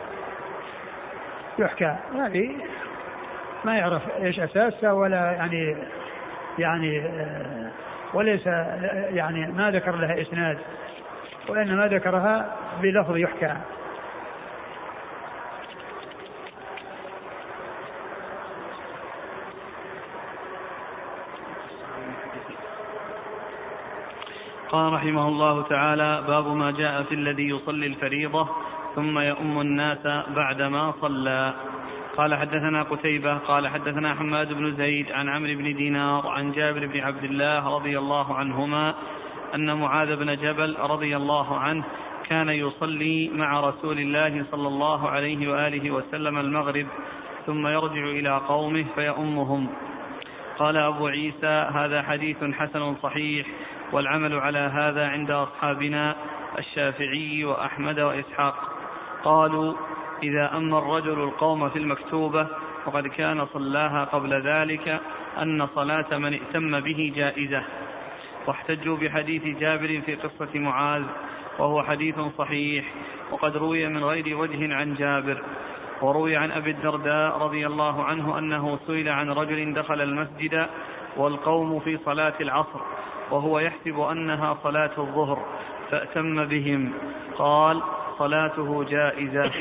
[1.59, 1.95] يحكى.
[2.15, 2.55] هذه
[3.65, 5.77] ما يعرف إيش اساسها ولا يعني
[6.59, 7.03] يعني
[8.13, 8.47] وليس
[9.13, 10.57] يعني ما ذكر لها إسناد
[11.49, 13.55] وإنما ذكرها بلفظ يحكى.
[24.69, 28.49] قال رحمه الله تعالى باب ما جاء في الذي يصلي الفريضة
[28.95, 31.53] ثم يؤم الناس بعدما صلى.
[32.17, 36.99] قال حدثنا قتيبة قال حدثنا حماد بن زيد عن عمرو بن دينار عن جابر بن
[36.99, 38.95] عبد الله رضي الله عنهما
[39.55, 41.83] أن معاذ بن جبل رضي الله عنه
[42.29, 46.87] كان يصلي مع رسول الله صلى الله عليه وآله وسلم المغرب
[47.45, 49.69] ثم يرجع إلى قومه فيؤمهم.
[50.59, 53.47] قال أبو عيسى هذا حديث حسن صحيح
[53.91, 56.15] والعمل على هذا عند أصحابنا
[56.57, 58.55] الشافعي وأحمد وإسحاق.
[59.23, 59.73] قالوا
[60.23, 62.47] إذا أما الرجل القوم في المكتوبة
[62.85, 65.01] وقد كان صلاها قبل ذلك
[65.41, 67.63] أن صلاة من ائتم به جائزة.
[68.47, 71.03] واحتجوا بحديث جابر في قصة معاذ
[71.59, 72.85] وهو حديث صحيح
[73.31, 75.41] وقد روي من غير وجه عن جابر.
[76.01, 80.67] وروي عن أبي الدرداء رضي الله عنه أنه سئل عن رجل دخل المسجد
[81.17, 82.79] والقوم في صلاة العصر
[83.31, 85.45] وهو يحسب أنها صلاة الظهر
[85.91, 86.93] فأتم بهم.
[87.37, 87.81] قال
[88.17, 89.51] صلاته جائزة.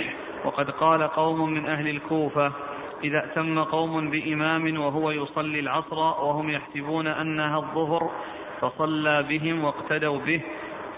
[0.45, 2.53] وقد قال قوم من أهل الكوفة
[3.05, 8.11] إذا أتم قوم بإمام وهو يصلي العصر وهم يحسبون أنها الظهر
[8.61, 10.41] فصلى بهم واقتدوا به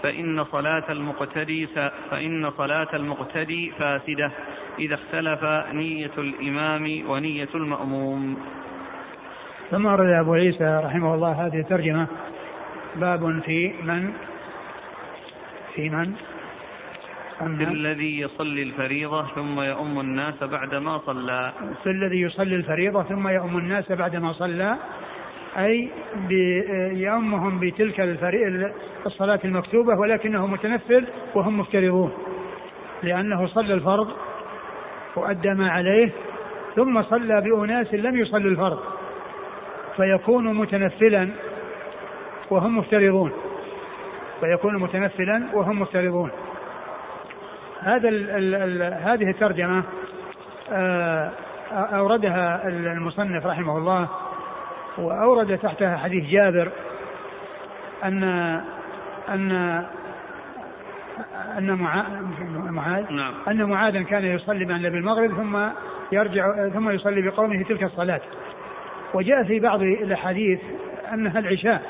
[0.03, 1.67] فإن صلاة المقتدي
[2.11, 4.31] فإن صلاة المقتدي فاسدة
[4.79, 8.37] إذا اختلف نية الإمام ونية المأموم.
[9.71, 12.07] ثم أورد أبو عيسى رحمه الله هذه الترجمة
[12.95, 14.13] باب في من
[15.75, 16.13] في من
[17.39, 21.51] في الذي يصلي الفريضة ثم يؤم الناس بعدما صلى.
[21.83, 24.77] في الذي يصلي الفريضة ثم يؤم الناس بعدما صلى
[25.57, 25.89] أي
[26.91, 27.99] يؤمهم بتلك
[29.05, 32.11] الصلاة المكتوبة ولكنه متنفل وهم مفترضون
[33.03, 34.07] لأنه صلى الفرض
[35.15, 36.09] وأدى ما عليه
[36.75, 38.79] ثم صلى بأناس لم يصلوا الفرض
[39.95, 41.29] فيكون متنفلا
[42.51, 43.31] وهم مفترضون
[44.41, 46.31] فيكون متنفلا وهم مفترضون.
[47.81, 49.83] هذا ال ال ال هذه الترجمة
[50.71, 51.31] آه،
[51.71, 54.07] أوردها المصنف رحمه الله
[54.97, 56.71] وأورد تحتها حديث جابر
[58.03, 58.23] أن
[59.29, 59.51] أن
[61.57, 61.75] أن
[62.71, 63.33] معاذ نعم.
[63.47, 65.57] أن معاذا كان يصلي مع النبي المغرب ثم
[66.11, 68.21] يرجع ثم يصلي بقومه تلك الصلاة
[69.13, 70.59] وجاء في بعض الأحاديث
[71.13, 71.81] أنها العشاء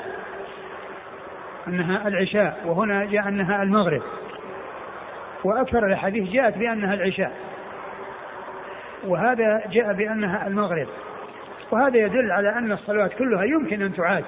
[1.68, 4.02] أنها العشاء وهنا جاء أنها المغرب
[5.44, 7.32] وأكثر الأحاديث جاءت بأنها العشاء.
[9.06, 10.86] وهذا جاء بأنها المغرب.
[11.70, 14.24] وهذا يدل على أن الصلوات كلها يمكن أن تعاد.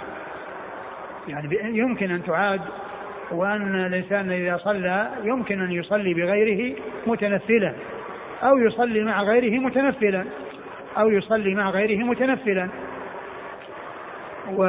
[1.29, 2.61] يعني يمكن أن تعاد
[3.31, 7.73] وأن الإنسان إذا صلى يمكن أن يصلي بغيره متنفلا
[8.43, 10.25] أو يصلي مع غيره متنفلا
[10.99, 12.69] أو يصلي مع غيره متنفلا.
[14.57, 14.65] و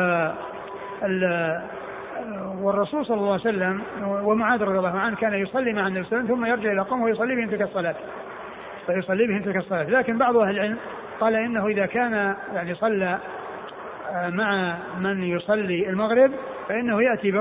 [2.64, 6.32] والرسول صلى الله عليه وسلم ومعاذ رضي الله عنه كان يصلي مع النبي صلى الله
[6.32, 7.96] عليه وسلم ثم يرجع إلى قومه ويصلي بهم تلك الصلاة.
[8.86, 9.84] فيصلي بهم تلك الصلاة.
[9.84, 10.78] لكن بعض أهل العلم
[11.20, 13.20] قال إنه إذا كان يعني صلى
[14.12, 16.32] آه، مع من يصلي المغرب
[16.70, 17.32] فإنه يأتي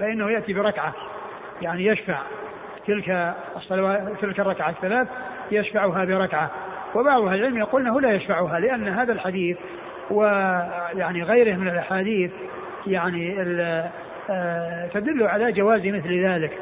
[0.00, 0.94] فإنه يأتي بركعة.
[1.62, 2.18] يعني يشفع
[2.86, 5.08] تلك الصلوات تلك الركعة الثلاث
[5.50, 6.50] يشفعها بركعة.
[6.94, 9.56] وبعض أهل العلم يقول إنه لا يشفعها لأن هذا الحديث
[10.10, 12.30] ويعني غيره من الأحاديث
[12.86, 13.42] يعني
[14.94, 16.58] تدل على جواز مثل ذلك.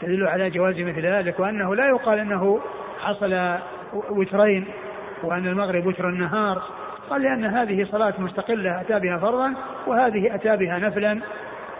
[0.00, 2.60] تدل على جواز مثل ذلك وأنه لا يقال إنه
[3.00, 3.58] حصل
[4.10, 4.64] وترين
[5.22, 6.62] وأن المغرب وتر النهار.
[7.10, 9.54] قال لأن هذه صلاة مستقلة أتى بها فرضا
[9.86, 11.20] وهذه أتى بها نفلا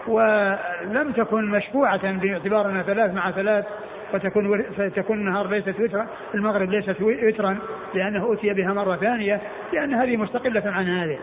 [0.07, 3.65] ولم تكن مشفوعة باعتبار انها ثلاث مع ثلاث
[4.13, 7.57] فتكون فتكون النهار ليست وترا المغرب ليست وترا
[7.93, 9.41] لأنه أتي بها مرة ثانية
[9.73, 11.19] لأن هذه مستقلة عن هذه.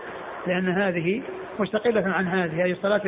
[0.46, 1.22] لأن هذه
[1.58, 3.00] مستقلة عن هذه هذه الصلاة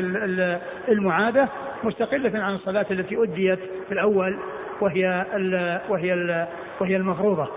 [0.88, 1.48] المعادة
[1.84, 4.38] مستقلة عن الصلاة التي أديت في الأول
[4.80, 6.46] وهي ال وهي ال
[6.80, 7.48] وهي المفروضة.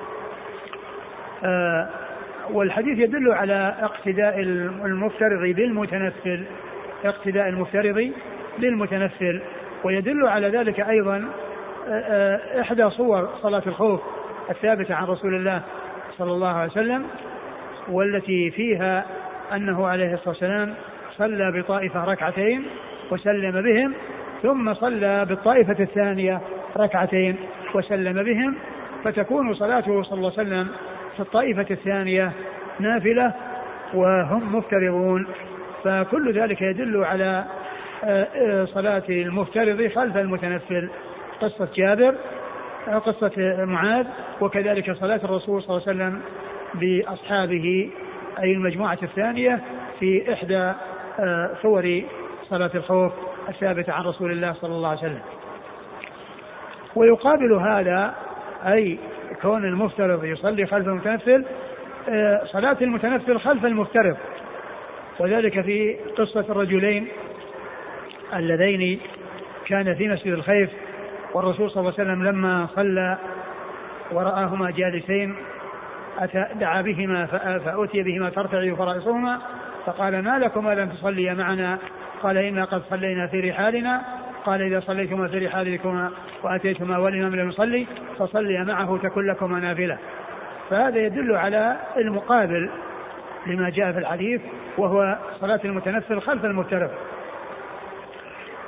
[1.44, 1.90] آه،
[2.52, 4.40] والحديث يدل على اقتداء
[4.86, 6.44] المفترض بالمتنفل
[7.06, 8.12] اقتداء المفترض
[8.60, 9.42] بالمتنفل
[9.84, 11.28] ويدل على ذلك أيضا
[11.88, 14.02] آه، آه، إحدى صور صلاة الخوف
[14.50, 15.62] الثابتة عن رسول الله
[16.18, 17.06] صلى الله عليه وسلم
[17.90, 19.06] والتي فيها
[19.54, 20.74] أنه عليه الصلاة والسلام
[21.18, 22.64] صلى بطائفة ركعتين
[23.12, 23.94] وسلم بهم
[24.44, 26.42] ثم صلى بالطائفة الثانية
[26.78, 27.36] ركعتين
[27.74, 28.56] وسلم بهم
[29.04, 30.68] فتكون صلاته صلى الله عليه وسلم
[31.16, 32.32] في الطائفة الثانية
[32.80, 33.34] نافلة
[33.94, 35.28] وهم مفترضون.
[35.84, 37.46] فكل ذلك يدل على
[38.04, 40.90] آه، آه، صلاة المفترض خلف المتنفل.
[41.42, 42.16] قصة جابر
[43.06, 44.06] قصة معاذ
[44.42, 46.22] وكذلك صلاة الرسول صلى الله عليه وسلم
[46.74, 47.90] بأصحابه.
[48.40, 49.60] أي المجموعة الثانية
[50.00, 50.74] في إحدى
[51.20, 52.02] آه، صور
[52.50, 53.14] صلاة الخوف
[53.50, 55.22] الثابتة عن رسول الله صلى الله عليه وسلم.
[56.96, 58.16] ويقابل هذا
[58.66, 58.98] أي
[59.42, 61.46] كون المفترض يصلي خلف المتنفل
[62.10, 64.18] آه، صلاة المتنفل خلف المفترض.
[65.20, 67.08] وذلك في قصة الرجلين
[68.34, 69.00] اللذين
[69.66, 70.70] كان في مسجد الخيف
[71.34, 73.18] والرسول صلى الله عليه وسلم لما صلى
[74.12, 75.36] ورآهما جالسين
[76.20, 77.26] أتى دعا بهما
[77.66, 79.40] فأتي بهما ترتعي فرائصهما
[79.86, 81.78] فقال ما لكما لم تصليا معنا؟
[82.24, 84.02] قال إنا قد صلينا في رحالنا.
[84.46, 86.12] قال إذا صليتما في رحالكما
[86.44, 87.88] وأتيتما والإمام لم يصلي
[88.20, 89.98] فصليا معه تكن لكما نافلة.
[90.70, 92.70] فهذا يدل على المقابل
[93.48, 94.42] لما جاء في الحديث
[94.78, 96.90] وهو صلاة المتنفل خلف المفترض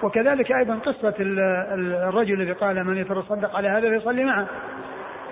[0.04, 4.48] وكذلك أيضا قصة الرجل الذي قال من يتصدق على هذا فيصلي معه.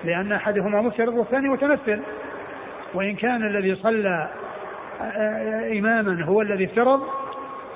[0.03, 2.01] لأن أحدهما مفترض والثاني متنفل
[2.93, 4.29] وإن كان الذي صلى
[5.79, 7.01] إماما هو الذي افترض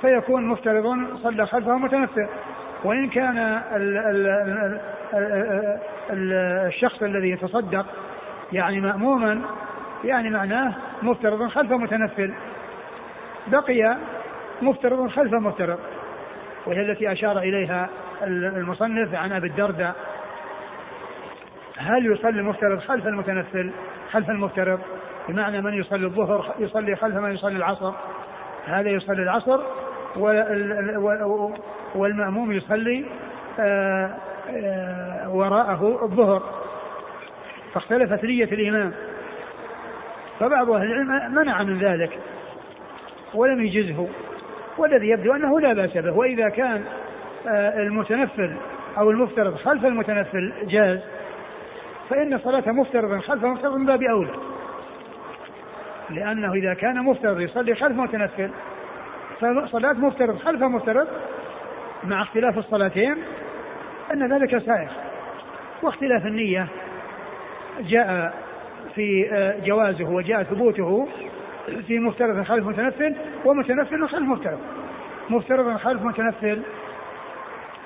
[0.01, 0.83] فيكون مفترض
[1.23, 2.27] صلى خلفه متنفل
[2.83, 3.37] وإن كان
[3.75, 4.27] ال ال
[6.11, 6.33] ال
[6.67, 7.85] الشخص الذي يتصدق
[8.51, 9.41] يعني مأموما
[10.03, 12.33] يعني معناه مفترض خلف متنفل
[13.47, 13.97] بقي
[14.61, 15.79] مفترض خلف مفترض.
[16.65, 17.89] وهي التي أشار إليها
[18.23, 19.95] المصنف عن أبي الدرداء
[21.79, 23.71] هل يصلي المفترض خلف المتنفل
[24.11, 24.79] خلف المفترض؟
[25.29, 27.93] بمعنى من يصلي الظهر يصلي خلف من يصلي العصر.
[28.65, 29.59] هذا يصلي العصر
[31.95, 33.05] والمأموم يصلي
[33.59, 34.09] آه،
[34.49, 36.43] آه، وراءه الظهر.
[37.73, 38.93] فاختلفت نية الإمام.
[40.39, 42.19] فبعض أهل العلم منع من ذلك
[43.33, 44.07] ولم يجزه.
[44.77, 46.11] والذي يبدو أنه لا بأس به.
[46.11, 46.83] وإذا كان
[47.47, 48.55] آه، المتنفل
[48.97, 50.99] أو المفترض خلف المتنفل جاز
[52.09, 54.33] فإن صلاة مفترض خلف مفترض من باب أولى.
[56.09, 58.51] لأنه إذا كان مفترض يصلي خلف متنفل.
[59.39, 61.07] فصلاة مفترض خلف مفترض
[62.03, 63.15] مع اختلاف الصلاتين
[64.13, 64.89] أن ذلك سائغ.
[65.81, 66.67] واختلاف النية
[67.79, 68.33] جاء
[68.95, 71.07] في آه، جوازه وجاء ثبوته
[71.87, 74.59] في مفترض خلف متنفل ومتنفل خلف مفترض.
[75.29, 76.61] مفترض خلف متنفل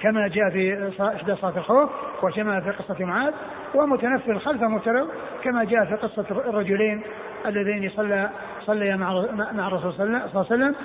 [0.02, 1.90] كما جاء في إحدى صلاة الخوف
[2.24, 3.34] وكما في قصة معاذ.
[3.76, 5.08] ومتنفل خلف مفترض
[5.44, 7.04] كما جاء في قصة الرجلين
[7.46, 8.30] اللذين صلى
[8.66, 10.76] صليا مع مع الرسول صلى الله عليه وسلم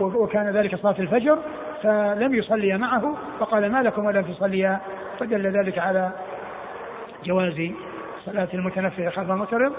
[0.00, 1.38] وكان ذلك صلاة الفجر
[1.82, 4.80] فلم يصلي معه فقال ما لكم ولم تصليا؟
[5.20, 6.12] فدل ذلك على
[7.24, 7.70] جواز
[8.26, 9.72] صلاة المتنفل خلف المفترض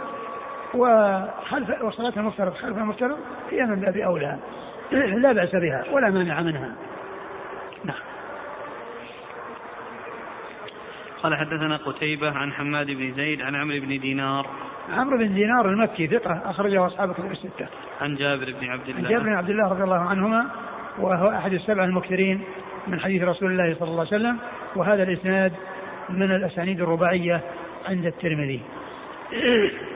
[0.73, 3.17] وخلف وصلاة المفترض خلف المفترض
[3.51, 4.37] هي من باب أولى.
[5.23, 6.75] لا بأس بها ولا مانع منها
[7.85, 7.95] نعم
[11.23, 14.47] قال حدثنا قتيبة عن حماد بن زيد عن عمرو بن دينار
[14.89, 17.67] عمرو بن دينار المكي ثقة أخرجه أصحاب كتب الستة.
[18.01, 19.07] عن جابر بن عبد الله.
[19.07, 20.49] عن جابر بن عبد الله رضي الله عنهما
[20.99, 22.41] وهو أحد السبع المكثرين
[22.87, 24.37] من حديث رسول الله صلى الله عليه وسلم
[24.75, 25.53] وهذا الإسناد
[26.09, 27.41] من الأسانيد الرباعية
[27.85, 28.61] عند الترمذي.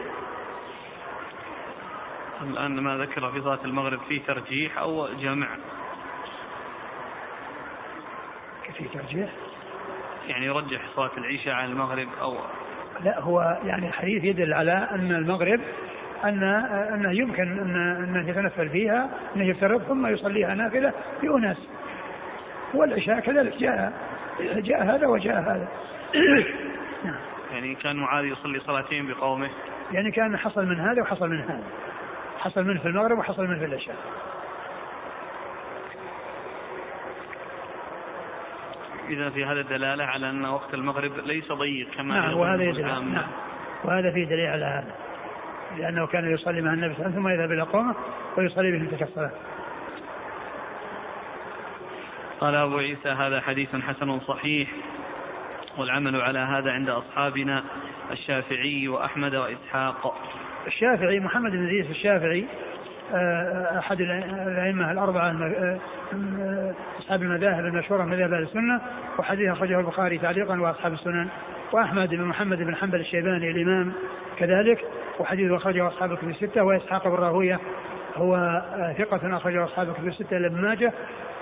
[2.44, 5.48] الآن ما ذكر في صلاة المغرب في ترجيح أو جمع؟
[8.78, 9.30] في ترجيح؟
[10.28, 12.38] يعني يرجح صلاة العشاء على المغرب أو
[13.04, 15.60] لا هو يعني الحديث يدل على أن المغرب
[16.24, 16.44] أن
[16.94, 21.58] أنه يمكن أن أن يتنفل فيها أنه يفترض ثم يصليها نافلة في أناس.
[22.74, 23.94] والعشاء كذلك جاء
[24.40, 25.68] جاء هذا وجاء هذا.
[27.54, 29.50] يعني كان معاذ يصلي صلاتين بقومه.
[29.92, 31.64] يعني كان حصل من هذا وحصل من هذا.
[32.40, 33.96] حصل منه في المغرب وحصل منه في العشاء.
[39.10, 43.14] إذا في هذا دلالة على أن وقت المغرب ليس ضيق كما نعم وهذا يدل نعم.
[43.84, 44.96] وهذا فيه دليل على هذا.
[45.78, 47.96] لأنه كان يصلي مع النبي صلى الله عليه وسلم ثم يذهب إلى قومه
[48.38, 49.32] ويصلي بهم تلك الصلاة.
[52.40, 54.70] قال أبو عيسى هذا حديث حسن صحيح
[55.78, 57.64] والعمل على هذا عند أصحابنا
[58.12, 60.18] الشافعي وأحمد وإسحاق.
[60.68, 62.46] الشافعي محمد بن زيد الشافعي
[63.78, 68.82] أحد الأئمة الأربعة آه، أصحاب المذاهب المشهورة مذهب أهل السنة
[69.20, 71.28] وحديث أخرجه البخاري تعليقا وأصحاب السنن
[71.72, 73.94] وأحمد بن محمد بن حنبل الشيباني الإمام
[74.38, 74.86] كذلك
[75.20, 77.60] وحديث أخرجه أصحاب الكتب الستة وإسحاق بن راهوية
[78.16, 80.94] هو آه، ثقة أخرجه أصحاب الكتب الستة إلى ابن ماجه.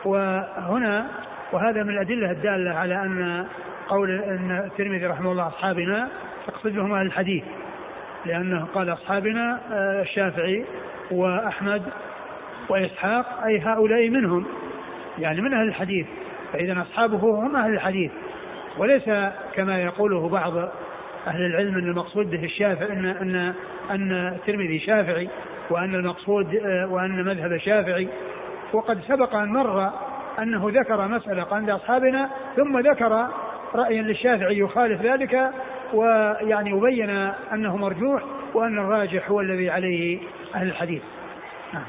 [0.06, 1.08] وهنا
[1.52, 3.45] وهذا من الأدلة الدالة على أن
[3.88, 6.10] قول أن الترمذي رحمه الله أصحابنا
[6.47, 7.43] تقصد بهم أهل الحديث
[8.26, 9.60] لأنه قال أصحابنا
[10.02, 10.65] الشافعي
[11.12, 11.82] وأحمد
[12.69, 14.45] وإسحاق أي هؤلاء منهم.
[15.19, 16.06] يعني من أهل الحديث؟
[16.54, 18.12] فإذا أصحابه هم أهل الحديث.
[18.78, 19.10] وليس
[19.54, 20.58] كما يقوله بعض
[21.28, 23.54] أهل العلم أن المقصود به الشافعي أن أن
[23.91, 25.30] أن الترمذي شافعي
[25.69, 26.56] وأن المقصود
[26.89, 28.08] وأن مذهب شافعي.
[28.74, 29.91] وقد سبق أن مر
[30.39, 33.28] أنه ذكر مسألة عند أصحابنا ثم ذكر
[33.76, 35.52] رأيا للشافعي يخالف ذلك
[35.93, 37.10] ويعني وبين
[37.54, 40.19] أنه مرجوح وأن الراجح هو الذي عليه
[40.55, 41.01] أهل الحديث
[41.73, 41.85] نعم.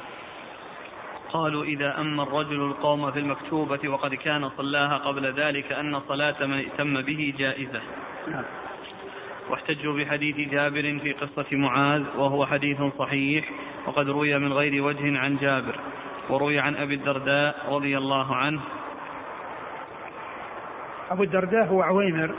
[1.32, 6.58] قالوا إذا أما الرجل القوم في المكتوبة وقد كان صلاها قبل ذلك أن صلاة من
[6.58, 7.80] ائتم به جائزة
[8.28, 8.44] نعم.
[9.50, 13.50] واحتجوا بحديث جابر في قصة معاذ وهو حديث صحيح
[13.86, 15.80] وقد روي من غير وجه عن جابر
[16.30, 18.60] وروي عن أبي الدرداء رضي الله عنه
[21.10, 22.34] أبو الدرداء هو عويمر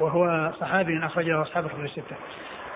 [0.00, 2.16] وهو صحابي أخرجه أصحاب الكتب الستة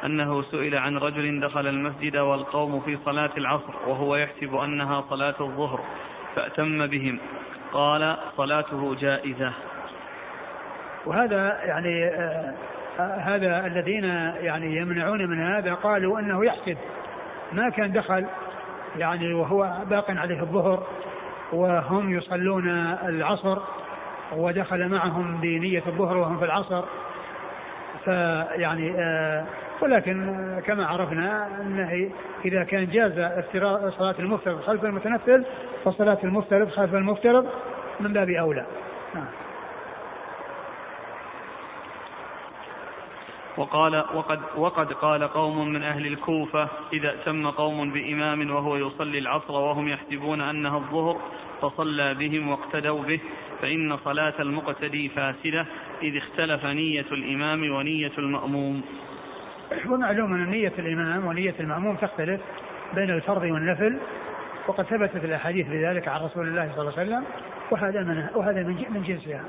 [0.05, 5.81] أنه سئل عن رجل دخل المسجد والقوم في صلاة العصر وهو يحسب أنها صلاة الظهر
[6.37, 7.19] فأتم بهم.
[7.73, 9.53] قال صلاته جائزة.
[11.07, 12.55] وهذا يعني آه
[13.01, 14.05] هذا الذين
[14.41, 16.77] يعني يمنعون من هذا قالوا أنه يحسب.
[17.53, 18.27] ما كان دخل
[18.97, 20.87] يعني وهو باق عليه الظهر
[21.53, 22.69] وهم يصلون
[23.09, 23.59] العصر
[24.33, 26.85] ودخل معهم بنية الظهر وهم في العصر.
[28.05, 29.47] فيعني آه
[29.81, 30.37] ولكن
[30.67, 32.11] كما عرفنا أنه
[32.45, 33.13] إذا كان جاز
[33.99, 35.45] صلاة المفترض خلف المتنفل
[35.85, 37.47] فصلاة المفترض خلف المفترض
[38.01, 38.67] من باب أولى.
[39.15, 39.27] نعم.
[43.59, 49.53] وقال وقد وقد قال قوم من أهل الكوفة إذا أتم قوم بإمام وهو يصلي العصر
[49.53, 51.21] وهم يحسبون أنها الظهر
[51.63, 53.21] فصلى بهم واقتدوا به
[53.63, 55.67] فإن صلاة المقتدي فاسدة
[56.03, 58.83] إذ اختلف نية الإمام ونية المأموم
[59.87, 62.41] ومعلوم أن نية الإمام ونية المأموم تختلف
[62.95, 63.99] بين الفرض والنفل
[64.67, 67.25] وقد ثبتت الأحاديث بذلك عن رسول الله صلى الله عليه وسلم
[67.71, 69.45] وهذا من وهذا من جنسها.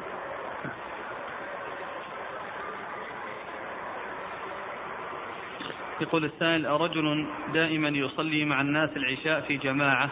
[6.01, 10.09] يقول السائل رجل دائما يصلي مع الناس العشاء في جماعة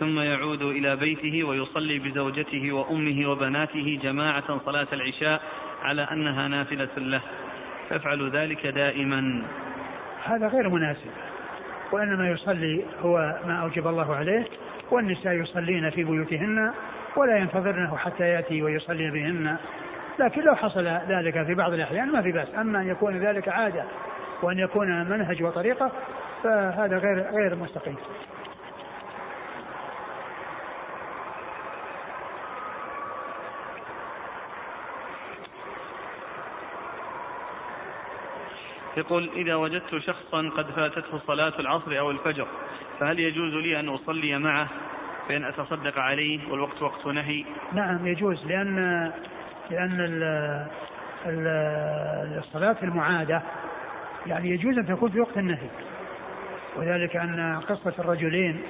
[0.00, 5.42] ثم يعود إلى بيته ويصلي بزوجته وأمه وبناته جماعة صلاة العشاء
[5.82, 7.20] على أنها نافلة له.
[7.90, 9.42] يفعل ذلك دائما
[10.24, 11.10] هذا غير مناسب
[11.92, 14.44] وإنما يصلي هو ما أوجب الله عليه
[14.90, 16.72] والنساء يصلين في بيوتهن
[17.16, 19.56] ولا ينتظرنه حتى يأتي ويصلي بهن
[20.18, 23.84] لكن لو حصل ذلك في بعض الأحيان ما في بأس أما أن يكون ذلك عادة
[24.42, 25.92] وأن يكون منهج وطريقة
[26.42, 27.96] فهذا غير غير مستقيم.
[38.96, 42.46] يقول إذا وجدت شخصا قد فاتته صلاة العصر أو الفجر
[43.00, 44.68] فهل يجوز لي أن أصلي معه
[45.28, 49.10] بأن أتصدق عليه والوقت وقت نهي؟ نعم يجوز لأن
[49.70, 49.96] لأن
[52.38, 53.42] الصلاة المعادة
[54.26, 55.68] يعني يجوز أن تكون في وقت النهي.
[56.76, 58.62] وذلك أن قصة الرجلين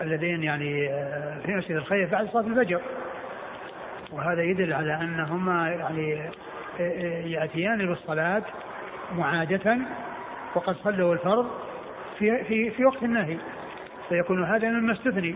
[0.00, 2.80] اللذين يعني آه، في مسجد الخير بعد صلاة الفجر.
[4.12, 6.30] وهذا يدل على أنهما يعني آه،
[6.80, 8.42] آه، يأتيان بالصلاة
[9.18, 9.78] معادة
[10.54, 11.50] وقد صلوا الفرض
[12.18, 13.36] في في في وقت النهي.
[14.08, 15.34] فيكون هذا مما استثني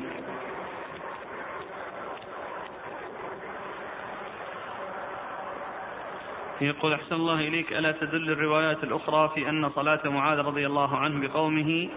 [6.60, 11.28] يقول أحسن الله إليك ألا تدل الروايات الأخرى في أن صلاة معاذ رضي الله عنه
[11.28, 11.88] بقومه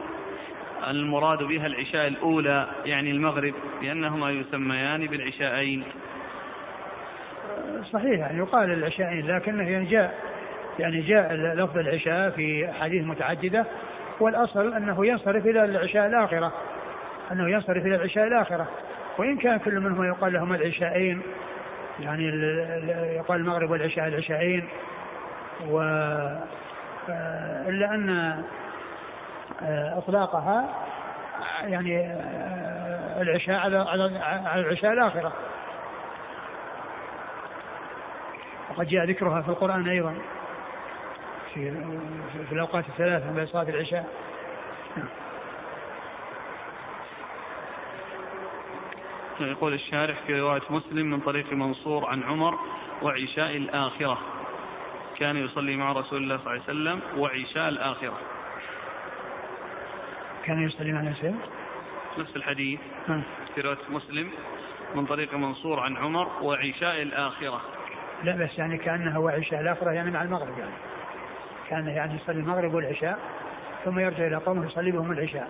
[0.87, 5.83] المراد بها العشاء الأولى يعني المغرب لأنهما يسميان بالعشاءين.
[7.93, 10.28] صحيح يعني يقال العشاءين لكنه يعني جاء
[10.79, 13.65] يعني جاء لفظ العشاء في أحاديث متعددة
[14.19, 16.53] والأصل أنه ينصرف إلى العشاء الآخرة
[17.31, 18.67] أنه ينصرف إلى العشاء الآخرة.
[19.17, 21.21] وإن كان كل منهما يقال لهما العشاءين
[21.99, 22.23] يعني
[23.15, 24.69] يقال المغرب والعشاء العشاءين
[25.69, 25.81] و
[27.67, 28.35] إلا أن
[29.97, 30.69] إطلاقها
[31.63, 32.15] يعني
[33.21, 33.77] العشاء على
[34.45, 35.33] على العشاء الآخرة.
[38.69, 40.13] وقد جاء ذكرها في القرآن أيضا.
[41.59, 44.09] في في الأوقات الثلاثة بين صلاة العشاء.
[49.39, 52.59] يقول الشارح في رواية مسلم من طريق منصور عن عمر
[53.01, 54.17] وعشاء الآخرة.
[55.19, 58.17] كان يصلي مع رسول الله صلى الله عليه وسلم وعشاء الآخرة.
[60.45, 61.35] كان يصلي مع نفسه
[62.17, 62.79] نفس الحديث.
[63.55, 64.29] في رواية مسلم
[64.95, 67.61] من طريق منصور عن عمر وعشاء الآخرة.
[68.23, 70.88] لا بس يعني كأنه وعشاء الآخرة يعني مع المغرب يعني.
[71.69, 73.19] كان يعني يصلي المغرب والعشاء
[73.85, 75.49] ثم يرجع إلى قومه يصلي بهم العشاء.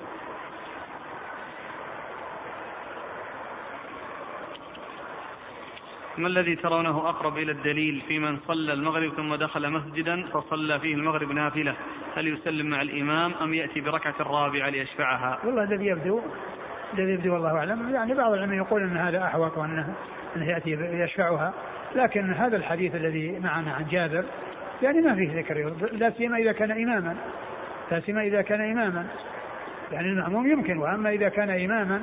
[6.18, 10.96] ما الذي ترونه أقرب إلى الدليل في من صلى المغرب ثم دخل مسجدا فصلى فيه
[10.96, 11.76] المغرب نافلة؟
[12.16, 16.22] هل يسلم مع الإمام أم يأتي بركعة الرابعة ليشفعها؟ والله الذي يبدو
[16.94, 17.96] الذي يبدو والله أعلم.
[17.96, 19.96] يعني بعض العلماء يقول أن هذا أحوط وأنه
[20.36, 21.54] أنه يأتي يشفعها
[21.96, 24.26] لكن هذا الحديث الذي معنا عن جابر
[24.82, 27.16] يعني ما فيه ذكر لا سيما إذا كان إماما.
[27.92, 29.08] لا سيما إذا كان إماما.
[29.92, 32.02] يعني المأموم يمكن وأما إذا كان إماما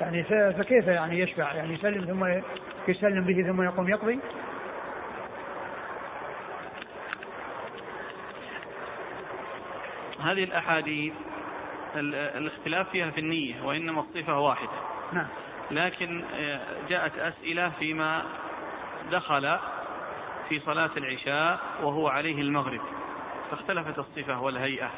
[0.00, 2.40] يعني فكيف يعني يشفع يعني يسلم ثم
[2.88, 4.18] يسلم به ثم يقوم يقضي؟
[10.20, 11.12] هذه الأحاديث
[11.96, 14.70] الاختلاف فيها في النية وإنما الصفة واحدة.
[15.12, 15.26] نعم.
[15.70, 18.22] لكن آه، جاءت أسئلة فيما
[19.12, 19.58] دخل
[20.48, 22.80] في صلاة العشاء وهو عليه المغرب.
[23.50, 24.90] فاختلفت الصفة والهيئة.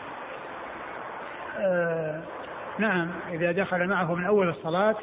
[1.59, 2.23] آه
[2.79, 4.97] نعم إذا دخل معه من أول الصلاة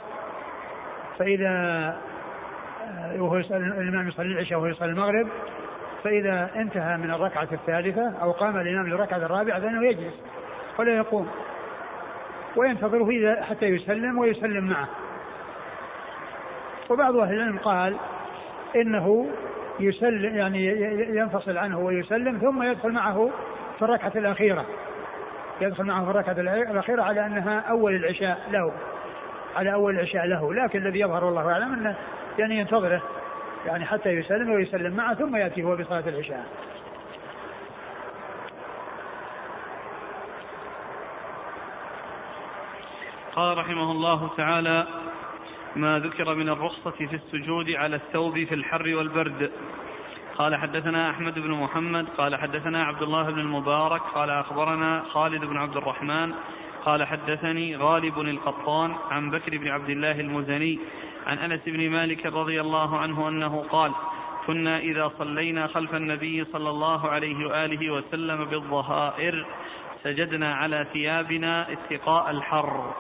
[1.20, 1.48] فإذا
[2.88, 5.28] آه، وهو يصلي الإمام يصلي العشاء وهو يصلي المغرب
[6.04, 10.14] فإذا انتهى من الركعة الثالثة أو قام الإمام للركعة الرابعة فإنه يجلس
[10.80, 11.30] ولا يقوم
[12.56, 14.88] وينتظره حتى يسلم ويسلم معه.
[16.90, 17.96] وبعض أهل العلم قال
[18.76, 19.30] إنه
[19.80, 20.66] يسلم يعني
[21.18, 23.30] ينفصل عنه ويسلم ثم يدخل معه
[23.80, 24.66] في الركعة الأخيرة.
[25.62, 26.36] يدخل معه في الركعة
[26.72, 28.72] الأخيرة على أنها أول العشاء له
[29.56, 30.54] على أول العشاء له.
[30.54, 31.96] لكن الذي يظهر والله أعلم أنه
[32.40, 33.02] يعني ينتظره
[33.66, 36.46] يعني حتى يسلم ويسلم معه ثم يأتي هو بصلاة العشاء.
[43.36, 44.88] قال رحمه الله تعالى
[45.78, 49.52] ما ذكر من الرخصة في السجود على الثوب في الحر والبرد.
[50.38, 55.58] قال حدثنا أحمد بن محمد قال حدثنا عبد الله بن المبارك قال أخبرنا خالد بن
[55.58, 56.34] عبد الرحمن
[56.86, 60.80] قال حدثني غالب القطان عن بكر بن عبد الله المزني
[61.28, 63.92] عن أنس بن مالك رضي الله عنه أنه قال
[64.48, 69.46] كنا إذا صلينا خلف النبي صلى الله عليه وآله وسلم بالظهائر
[70.04, 72.94] سجدنا على ثيابنا اتقاء الحر.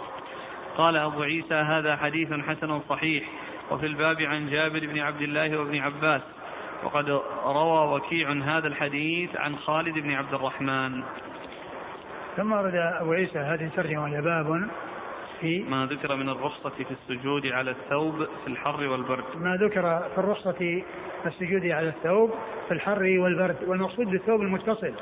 [0.78, 3.24] قال أبو عيسى هذا حديث حسن صحيح
[3.72, 6.22] وفي الباب عن جابر بن عبد الله وابن عباس.
[6.84, 7.10] وقد
[7.46, 11.04] روى وكيع هذا الحديث عن خالد بن عبد الرحمن.
[12.38, 14.70] ثم ورد أبو عيسى هذه الترجمة وهي باب
[15.42, 19.24] في ما ذكر من الرخصة في السجود على الثوب في الحر والبرد.
[19.36, 20.84] ما ذكر في الرخصة في
[21.26, 22.34] السجود على الثوب
[22.68, 24.94] في الحر والبرد والمقصود بالثوب المتصل.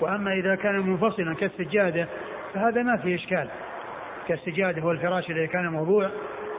[0.00, 2.08] وأما إذا كان منفصلا كالسجادة
[2.54, 3.48] فهذا ما فيه إشكال.
[4.28, 6.10] كالسجادة والفراش الذي كان موضوع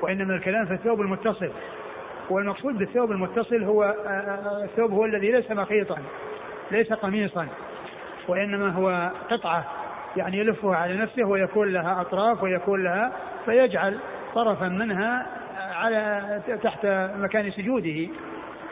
[0.02, 1.52] وإنما الكلام في الثوب المتصل.
[2.30, 5.98] والمقصود بالثوب المتصل هو آه، آه، الثوب هو الذي ليس مخيطا
[6.72, 7.48] ليس قميصا
[8.28, 9.66] وإنما هو قطعة
[10.18, 13.12] يعني يلفها على نفسه ويكون لها أطراف ويكون لها
[13.46, 14.00] فيجعل
[14.36, 16.86] طرفا منها على تحت
[17.16, 18.08] مكان سجوده.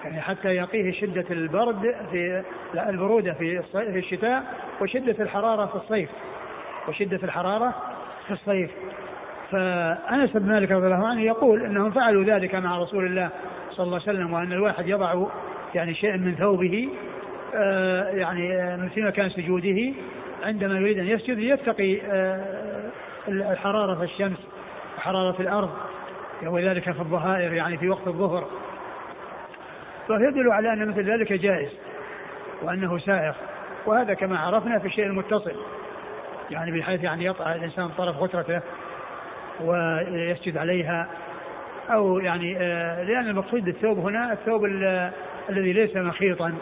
[0.03, 2.43] يعني حتى يقيه شدة البرد في
[2.75, 4.43] البرودة في الشتاء
[4.81, 6.09] وشدة الحرارة في الصيف.
[6.87, 7.75] وشدة الحرارة
[8.29, 8.71] في الصيف.
[9.51, 13.29] فأنس بن مالك رضي الله عنه يقول أنهم فعلوا ذلك مع رسول الله
[13.71, 15.25] صلى الله عليه وسلم وأن الواحد يضع
[15.75, 16.89] يعني شيء من ثوبه
[17.55, 19.93] آه، يعني في مكان سجوده
[20.43, 22.89] عندما يريد أن يسجد يتقي آه،
[23.27, 24.37] الحرارة في الشمس
[24.97, 25.69] وحرارة الأرض
[26.43, 28.47] وذلك في الظهائر يعني في وقت الظهر.
[30.07, 31.69] فيدل على أن مثل ذلك جائز
[32.61, 33.33] وأنه سائغ.
[33.85, 35.55] وهذا كما عرفنا في الشيء المتصل.
[36.51, 38.61] يعني بحيث يعني يطأ الإنسان طرف غترته
[39.61, 41.07] ويسجد عليها
[41.89, 44.65] أو يعني آه، لأن المقصود بالثوب هنا الثوب
[45.49, 46.53] الذي ليس مخيطا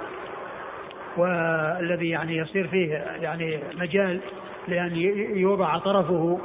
[1.18, 4.20] والذي يعني يصير فيه يعني مجال
[4.68, 4.96] لأن
[5.38, 6.40] يوضع طرفه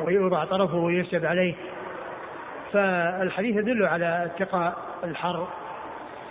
[0.00, 1.54] ويوضع طرفه ويسجد عليه.
[2.72, 5.48] فالحديث يدل على اتقاء الحر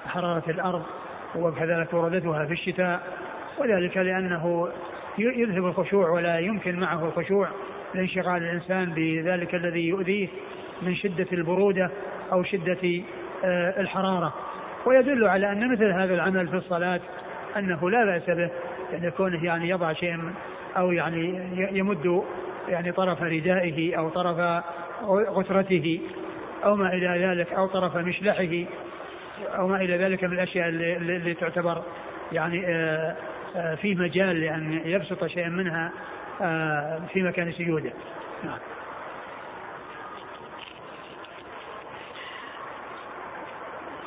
[0.08, 0.84] حرارة الأرض
[1.36, 3.02] وكذلك وردتها في الشتاء
[3.58, 4.70] وذلك لأنه
[5.22, 7.48] يذهب الخشوع ولا يمكن معه الخشوع
[7.94, 10.28] لانشغال الإنسان بذلك الذي يؤذيه
[10.82, 11.92] من شدة البرودة
[12.32, 13.02] أو شدة
[13.44, 14.34] آه، الحرارة.
[14.86, 17.00] ويدل على أن مثل هذا العمل في الصلاة
[17.58, 18.50] أنه لا بأس به
[18.92, 20.20] يعني كونه يعني يضع شيء
[20.78, 21.40] أو يعني
[21.72, 22.24] يمد
[22.70, 24.64] يعني طرف ردائه أو طرف
[25.08, 26.00] غترته
[26.64, 28.66] أو ما إلى ذلك أو طرف مشلحه
[29.58, 31.84] أو ما إلى ذلك من الأشياء اللي, اللي تعتبر
[32.32, 32.66] يعني
[33.56, 35.92] آه، آه، في مجال لأن يبسط شيئا منها
[36.42, 37.94] آه، في مكان سجوده
[38.44, 38.60] نعم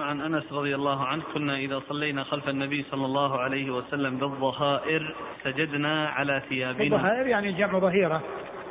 [0.01, 5.15] عن أنس رضي الله عنه كنا إذا صلينا خلف النبي صلى الله عليه وسلم بالظهائر
[5.45, 6.85] سجدنا على ثيابنا.
[6.85, 8.23] الظهائر يعني جمع ظهيرة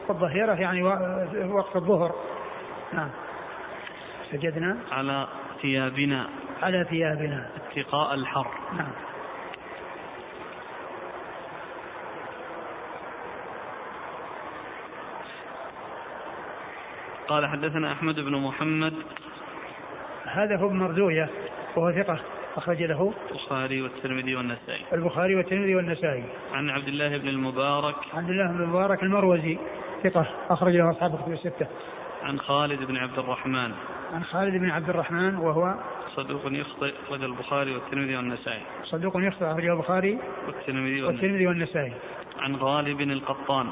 [0.08, 0.84] والظهيره يعني
[1.48, 2.16] وقت الظهر.
[2.94, 3.10] نعم.
[4.32, 5.28] سجدنا على
[5.62, 6.28] ثيابنا.
[6.62, 7.50] على ثيابنا.
[7.56, 8.48] اتقاء الحر.
[8.78, 9.11] نعم.
[17.32, 18.94] قال حدثنا أحمد بن محمد.
[20.26, 21.30] هذا هو ابن مرزوية
[21.76, 22.20] وهو ثقة
[22.58, 24.82] أخرج له البخاري والترمذي والنسائي.
[24.94, 26.24] البخاري والترمذي والنسائي.
[26.54, 27.96] عن عبد الله بن المبارك.
[28.14, 29.58] عبد الله بن المبارك المروزي
[30.04, 31.68] ثقة أخرج له أصحاب الكتب الستة.
[32.24, 33.72] عن خالد بن عبد الرحمن.
[34.14, 35.76] عن خالد بن عبد الرحمن وهو
[36.16, 38.62] صدوق يخطئ أخرج البخاري والترمذي والنسائي.
[38.84, 41.94] صدوق يخطئ أخرجه البخاري والترمذي والترمذي والنسائي.
[42.40, 43.68] عن غالب القطان.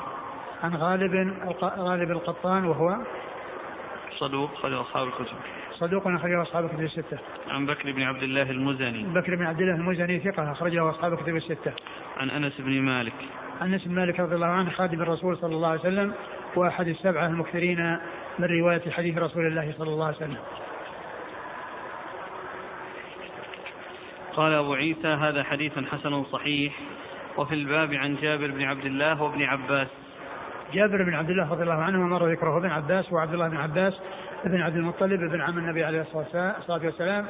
[0.64, 2.98] عن غالب غالب القطان وهو
[4.20, 5.36] صدوق أخرج أصحاب الكتب.
[5.80, 7.18] صدوق أخرجه أصحاب الكتب الستة.
[7.50, 9.04] عن بكر بن عبد الله المزني.
[9.04, 11.74] بكر بن عبد الله المزني ثقة أخرجه أصحاب الكتب الستة.
[12.18, 13.14] عن أنس بن مالك.
[13.62, 16.14] عن أنس بن مالك رضي الله عنه خادم الرسول صلى الله عليه وسلم
[16.56, 17.98] وأحد السبعة المكثرين
[18.40, 20.38] من رواية حديث رسول الله صلى الله عليه وسلم.
[24.34, 26.74] قال أبو عيسى هذا حديث حسن صحيح.
[27.38, 29.88] وفي الباب عن جابر بن عبد الله وابن عباس.
[30.74, 33.94] جابر بن عبد الله رضي الله عنه مر ذكره ابن عباس وعبد الله بن عباس
[34.46, 37.26] ابن عبد المطلب ابن عم النبي عليه الصلاة والسلام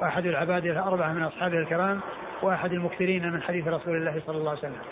[0.00, 2.00] وأحد العباد الاربعه من أصحابه الكرام
[2.42, 4.82] وأحد المكثرين من حديث رسول الله صلى الله عليه وسلم.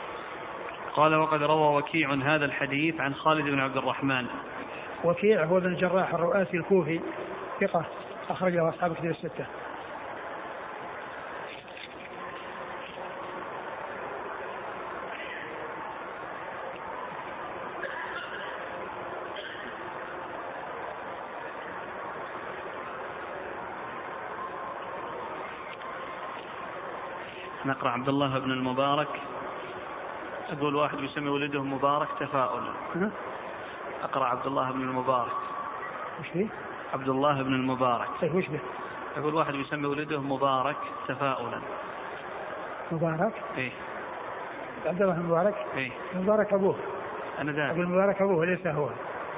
[0.94, 4.26] قال وقد روى وكيع هذا الحديث عن خالد بن عبد الرحمن
[5.04, 7.00] وكيع هو ابن الجراح الرؤاسي الكوفي
[7.60, 7.84] ثقة
[8.30, 9.46] أخرجه أصحاب كتب الستة.
[27.66, 29.08] نقرأ عبد الله بن المبارك.
[30.50, 33.10] أقول واحد يسمي ولده مبارك تفاؤلا ها؟
[34.02, 35.32] أقرأ عبد الله بن المبارك.
[36.20, 36.46] وش فيه؟
[36.94, 38.08] عبد الله بن المبارك.
[38.20, 38.60] طيب وش به؟
[39.16, 40.76] أقول واحد يسمي ولده مبارك
[41.08, 41.60] تفاؤلا.
[42.92, 43.72] مبارك؟ إيه.
[44.86, 45.90] عبد الله بن مبارك إيه.
[46.14, 46.76] مبارك أبوه.
[47.38, 48.88] أنا ابو داري المبارك أبوه ليس هو.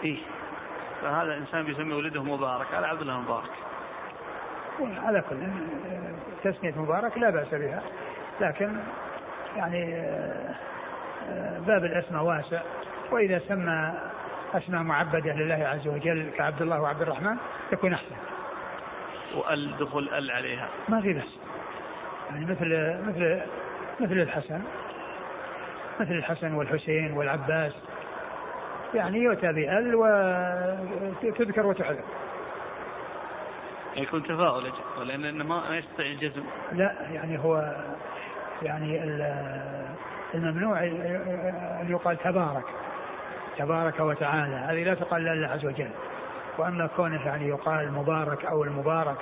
[0.05, 0.19] إيه.
[1.03, 2.67] فهذا إنسان بيسمي ولده مبارك.
[2.75, 3.51] هذا عبد الله مبارك.
[4.81, 5.37] على كل
[6.45, 7.83] تسمية مبارك لا بأس بها.
[8.41, 8.77] لكن
[9.57, 12.61] يعني آه، باب الأسماء واسع.
[13.11, 13.93] وإذا سمى
[14.55, 17.37] أسماء معبدة لله عز وجل كعبد الله وعبد الرحمن
[17.73, 18.17] يكون أحسن.
[19.35, 20.69] وال دخل ال عليها.
[20.89, 21.39] ما في بأس.
[22.31, 23.41] يعني مثل مثل
[24.01, 24.61] مثل الحسن.
[26.01, 27.73] مثل الحسن والحسين والعباس.
[28.95, 32.05] يعني يؤتى بأل وتذكر وتحذف
[33.97, 36.43] يكون تفاؤل ما ما يستطيع الجزم.
[36.73, 37.77] لا يعني هو
[38.63, 39.85] يعني ال-
[40.35, 42.65] الممنوع أن يقال تبارك
[43.59, 44.55] تبارك وتعالى.
[44.55, 45.91] هذه لا تقال لله عز وجل.
[46.59, 49.17] وأما كونه يعني يقال مبارك أو المبارك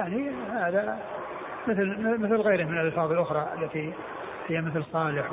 [0.00, 0.98] يعني هذا
[1.68, 3.92] مثل مثل غيره من الألفاظ الأخرى التي
[4.48, 5.24] هي مثل صالح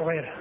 [0.00, 0.34] وغيرها.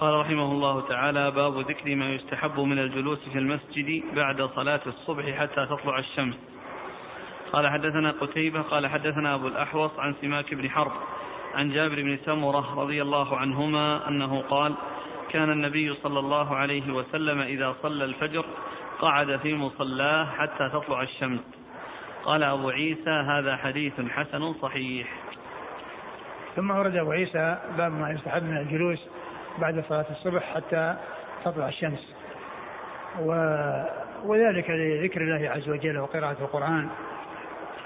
[0.00, 5.24] قال رحمه الله تعالى باب ذكر ما يستحب من الجلوس في المسجد بعد صلاة الصبح
[5.38, 6.34] حتى تطلع الشمس.
[7.52, 10.92] قال حدثنا قتيبة قال حدثنا أبو الأحوص عن سماك بن حرب
[11.54, 14.74] عن جابر بن سمرة رضي الله عنهما أنه قال
[15.30, 18.44] كان النبي صلى الله عليه وسلم إذا صلى الفجر
[19.00, 21.40] قعد في مصلاه حتى تطلع الشمس.
[22.24, 25.08] قال أبو عيسى هذا حديث حسن صحيح.
[26.56, 28.98] ثم ورد أبو عيسى باب ما يستحب من الجلوس
[29.58, 30.96] بعد صلاة الصبح حتى
[31.44, 32.14] تطلع الشمس.
[33.20, 33.30] و...
[34.24, 36.88] وذلك لذكر الله عز وجل وقراءة القرآن.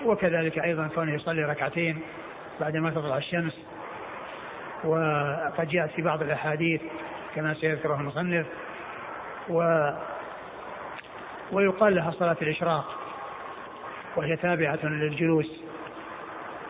[0.05, 2.01] وكذلك أيضا كونه يصلي ركعتين
[2.61, 3.59] بعدما تطلع الشمس.
[4.85, 6.81] وقد جاءت في بعض الأحاديث
[7.35, 8.47] كما سيذكره المصنف
[9.49, 9.91] و
[11.53, 12.85] ويقال لها صلاة الإشراق
[14.17, 15.63] وهي تابعة للجلوس.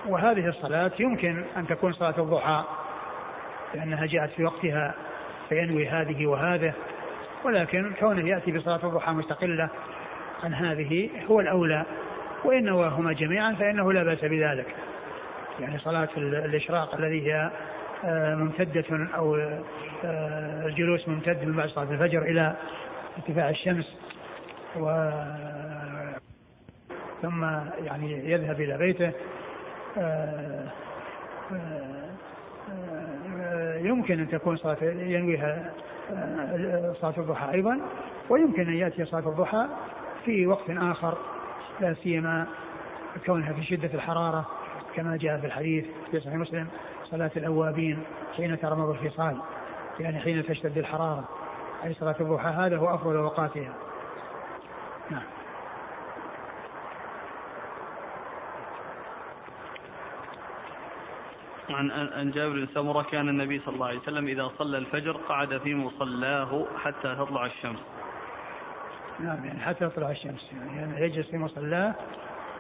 [0.07, 2.65] وهذه الصلاة يمكن أن تكون صلاة الضحى
[3.75, 4.95] لأنها جاءت في وقتها
[5.49, 6.75] فينوي هذه وهذا
[7.45, 9.69] ولكن كونه يأتي بصلاة الضحى مستقلة
[10.45, 11.85] عن هذه هو الأولى.
[12.45, 14.67] وإن نواهما جميعا فإنه لا بأس بذلك.
[15.61, 17.51] يعني صلاة الإشراق الذي هي
[18.05, 19.37] آه، ممتدة أو
[20.05, 22.57] آه، الجلوس ممتد من بعد صلاة الفجر إلى
[23.17, 23.97] ارتفاع الشمس
[24.77, 25.11] و
[27.23, 27.45] ثم
[27.85, 29.13] يعني يذهب إلى بيته
[29.99, 30.65] آه،
[33.77, 35.71] يمكن أن تكون صلاة ينويها
[37.01, 37.81] صلاة الضحى أيضا
[38.31, 39.67] ويمكن أن يأتي صلاة الضحى
[40.25, 41.19] في وقت آخر
[41.81, 42.47] لا سيما
[43.27, 44.47] كونها في شدة الحرارة
[44.95, 46.69] كما جاء في الحديث في صحيح مسلم
[47.11, 47.99] صلاة الأوابين
[48.37, 49.37] حين ترمض الفصال
[50.01, 51.29] يعني حين تشتد الحرارة
[51.85, 53.75] أي صلاة الضحى هذا هو أفضل أوقاتها.
[55.11, 55.23] نعم.
[61.71, 65.59] عن عن جابر بن سمرة كان النبي صلى الله عليه وسلم إذا صلى الفجر قعد
[65.59, 67.81] في مصلاه حتى تطلع الشمس.
[69.23, 71.95] نعم يعني حتى تطلع الشمس يعني, يعني يجلس في مصلاه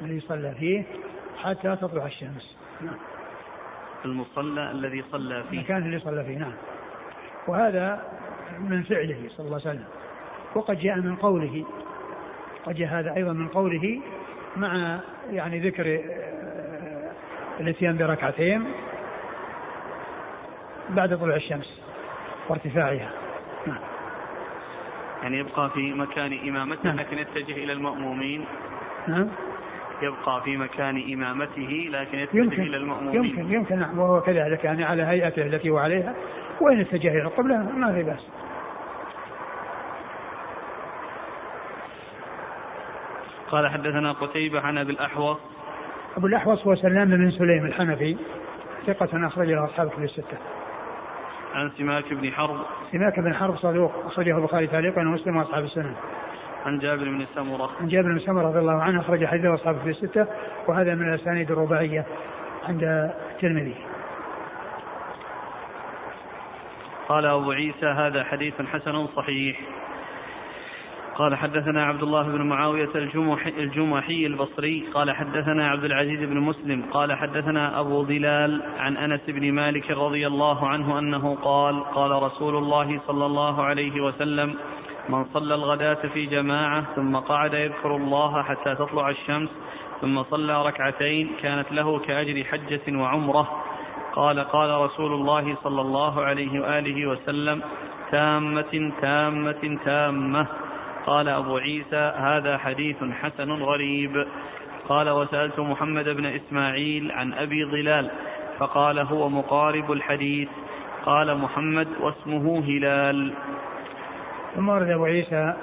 [0.02, 0.84] الذي صلى فيه
[1.42, 2.56] حتى تطلع الشمس.
[2.80, 2.96] نعم.
[4.04, 5.58] المصلى الذي صلى فيه.
[5.58, 6.52] المكان اللي صلى فيه نعم.
[7.46, 8.02] وهذا
[8.58, 9.84] من فعله صلى الله عليه وسلم.
[10.54, 11.64] وقد جاء من قوله
[12.66, 14.00] قد جاء هذا أيضا من قوله
[14.56, 15.00] مع
[15.30, 17.10] يعني ذكر آه،
[17.60, 18.64] الاتيان بركعتين
[20.90, 21.80] بعد طلوع الشمس
[22.48, 23.10] وارتفاعها.
[23.66, 23.91] نعم.
[25.22, 26.96] يعني يبقى في مكان إمامته نعم.
[26.96, 28.44] لكن يتجه إلى المأمومين.
[29.08, 29.28] نعم.
[30.02, 32.62] يبقى في مكان إمامته لكن يتجه يمكن.
[32.62, 33.24] إلى المأمومين.
[33.24, 33.78] يمكن يمكن.
[33.78, 36.14] نعم وهو كذلك يعني على هيئته التي هو عليها.
[36.60, 38.28] وإن اتجه إلى القبلة ما في بأس.
[43.50, 45.38] قال حدثنا قتيبة عن أبي الأحوص.
[46.16, 48.16] أبو الأحوص هو سلام بن سليم الحنفي
[48.86, 50.36] ثقة أخرج له أصحاب الستة.
[51.54, 52.56] عن سماك بن حرب
[52.92, 55.94] سماك بن حرب صدوق أخرجه البخاري تعليقا ومسلم وأصحاب السنة.
[56.66, 59.90] عن جابر بن سمرة عن جابر بن سمرة رضي الله عنه أخرج حديثه أصحاب في
[59.90, 60.26] الستة
[60.68, 62.04] وهذا من الأسانيد الرباعية
[62.68, 62.82] عند
[63.30, 63.74] الترمذي.
[67.08, 69.60] قال أبو عيسى هذا حديث حسن صحيح
[71.16, 72.88] قال حدثنا عبد الله بن معاوية
[73.58, 79.52] الجمحي, البصري قال حدثنا عبد العزيز بن مسلم قال حدثنا أبو ظلال عن أنس بن
[79.52, 84.54] مالك رضي الله عنه أنه قال قال رسول الله صلى الله عليه وسلم
[85.08, 89.50] من صلى الغداة في جماعة ثم قعد يذكر الله حتى تطلع الشمس
[90.00, 93.48] ثم صلى ركعتين كانت له كأجر حجة وعمرة.
[94.12, 97.62] قال قال رسول الله صلى الله عليه وآله وسلم
[98.10, 100.46] تامة تامة تامة.
[101.06, 104.26] قال أبو عيسى هذا حديث حسن غريب.
[104.88, 108.10] قال وسألت محمد بن إسماعيل عن أبي ظلال
[108.58, 110.48] فقال هو مقارب الحديث.
[111.06, 113.34] قال محمد واسمه هلال.
[114.56, 115.54] ثم ورد أبو عيسى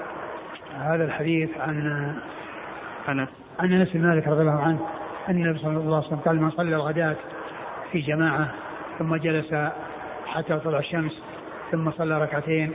[0.75, 1.77] هذا الحديث عن
[3.09, 3.29] أنس
[3.59, 4.79] عن أنس بن مالك رضي الله عنه
[5.29, 7.15] أن النبي صلى الله عليه وسلم قال من صلى الغداة
[7.91, 8.49] في جماعة
[8.99, 9.55] ثم جلس
[10.27, 11.23] حتى طلع الشمس
[11.71, 12.73] ثم صلى ركعتين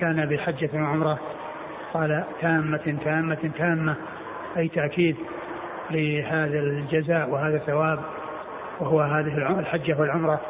[0.00, 1.18] كان بحجة وعمرة
[1.96, 3.94] قال تامة تامة تامة.
[4.56, 5.16] أي تأكيد
[5.90, 7.98] لهذا الجزاء وهذا الثواب
[8.80, 10.40] وهو هذه الحجة والعمرة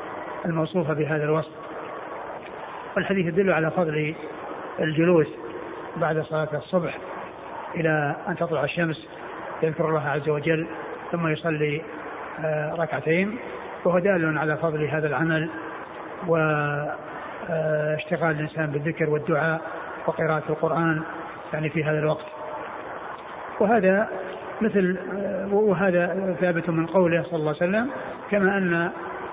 [0.45, 1.51] الموصوفة بهذا الوصف.
[2.97, 4.15] والحديث يدل على فضل
[4.81, 5.27] الجلوس
[5.97, 6.99] بعد صلاة الصبح
[7.75, 9.09] إلى أن تطلع الشمس
[9.63, 10.67] يذكر الله عز وجل
[11.13, 11.83] ثم يصلي
[12.45, 13.39] آه، ركعتين.
[13.85, 15.51] وهو دال على فضل هذا العمل
[16.27, 19.61] واشتغال الإنسان بالذكر والدعاء
[20.07, 21.03] وقراءة القرآن
[21.53, 22.27] يعني في هذا الوقت.
[23.61, 24.09] وهذا
[24.61, 24.99] مثل
[25.51, 27.91] وهذا ثابت من قوله صلى الله عليه وسلم
[28.31, 28.91] كما أن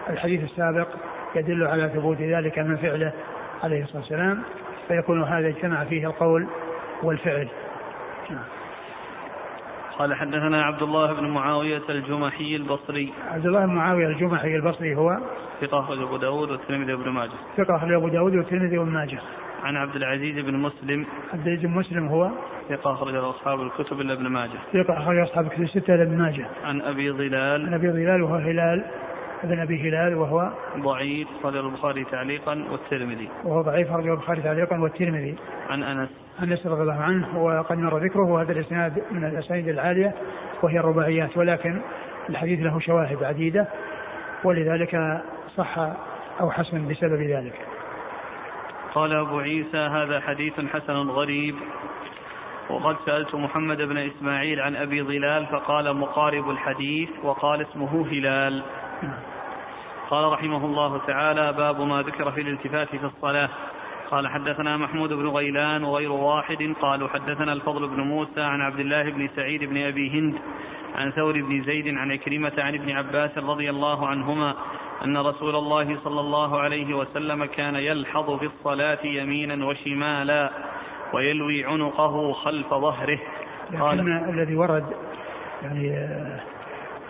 [0.09, 0.87] الحديث السابق
[1.35, 3.13] يدل على ثبوت ذلك من فعله
[3.63, 4.43] عليه الصلاة والسلام
[4.87, 6.47] فيكون هذا اجتمع فيه القول
[7.03, 7.47] والفعل.
[9.97, 13.13] قال حدثنا عبد الله بن معاوية الجمحي البصري.
[13.31, 15.17] عبد الله بن معاوية الجمحي البصري هو
[15.61, 17.31] ثقة أبو داود والترمذي وابن ماجه.
[17.57, 19.19] ثقة أبو داود والترمذي وابن ماجه.
[19.63, 21.05] عن عبد العزيز بن مسلم.
[21.33, 22.31] عبد العزيز بن مسلم هو
[22.69, 24.59] ثقة أخرج أصحاب الكتب إلا ابن ماجه.
[24.73, 26.45] ثقة أخرج أصحاب الكتب الستة إلا ابن ماجه.
[26.63, 28.85] عن أبي ظلال عن أبي ظلال وهو هلال
[29.43, 33.29] ابن أبي هلال وهو ضعيف أخرج البخاري تعليقا والترمذي.
[33.43, 35.35] وهو ضعيف أخرج البخاري تعليقا والترمذي.
[35.69, 36.09] عن أنس.
[36.43, 40.13] أنس رضي الله عنه وقد مر ذكره وهذا الإسناد من الأسانيد العالية
[40.63, 41.81] وهي الرباعيات ولكن
[42.29, 43.67] الحديث له شواهد عديدة
[44.43, 45.21] ولذلك
[45.57, 45.77] صح
[46.41, 47.53] أو حسن بسبب ذلك.
[48.93, 51.55] قال أبو عيسى هذا حديث حسن غريب.
[52.69, 58.63] وقد سألت محمد بن إسماعيل عن أبي ظلال فقال مقارب الحديث وقال اسمه هلال.
[60.09, 63.49] قال رحمه الله تعالى باب ما ذكر في الالتفات في الصلاة.
[64.11, 66.73] قال حدثنا محمود بن غيلان وغير واحد.
[66.81, 70.35] قالوا حدثنا الفضل بن موسى عن عبد الله بن سعيد بن أبي هند
[70.95, 74.55] عن ثور بن زيد عن عكرمة عن ابن عباس رضي الله عنهما
[75.03, 80.51] أن رسول الله صلى الله عليه وسلم كان يلحظ في الصلاة يمينا وشمالا
[81.13, 83.19] ويلوي عنقه خلف ظهره.
[83.79, 83.99] قال
[84.29, 84.85] الذي ورد
[85.63, 86.39] يعني آه،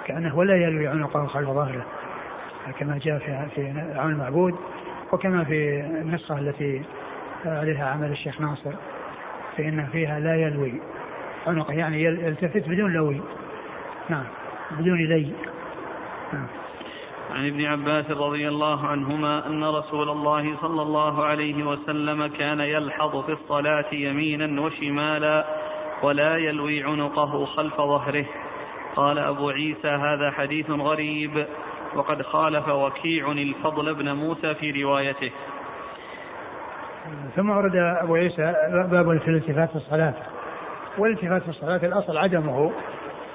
[0.06, 1.86] كأنه ولا يلوي عنقه خلف ظهره
[2.80, 4.56] كما جاء في في عون المعبود.
[5.14, 6.82] وكما في النسخة التي
[7.46, 8.72] عليها عمل الشيخ ناصر
[9.58, 10.74] فإن فيها لا يلوي.
[11.48, 13.22] عنقه يعني يلتفت بدون لوي.
[14.10, 14.24] نعم
[14.72, 15.34] بدون لي.
[16.34, 16.48] نعم.
[17.32, 23.26] عن ابن عباس رضي الله عنهما أن رسول الله صلى الله عليه وسلم كان يلحظ
[23.26, 25.46] في الصلاة يمينا وشمالا
[26.04, 28.26] ولا يلوي عنقه خلف ظهره.
[28.96, 31.46] قال أبو عيسى هذا حديث غريب.
[31.96, 35.32] وقد خالف وكيع الفضل بن موسى في روايته.
[37.36, 40.14] ثم ورد أبو عيسى باب في الالتفات في الصلاة.
[40.98, 42.72] والالتفات في الصلاة الأصل عدمه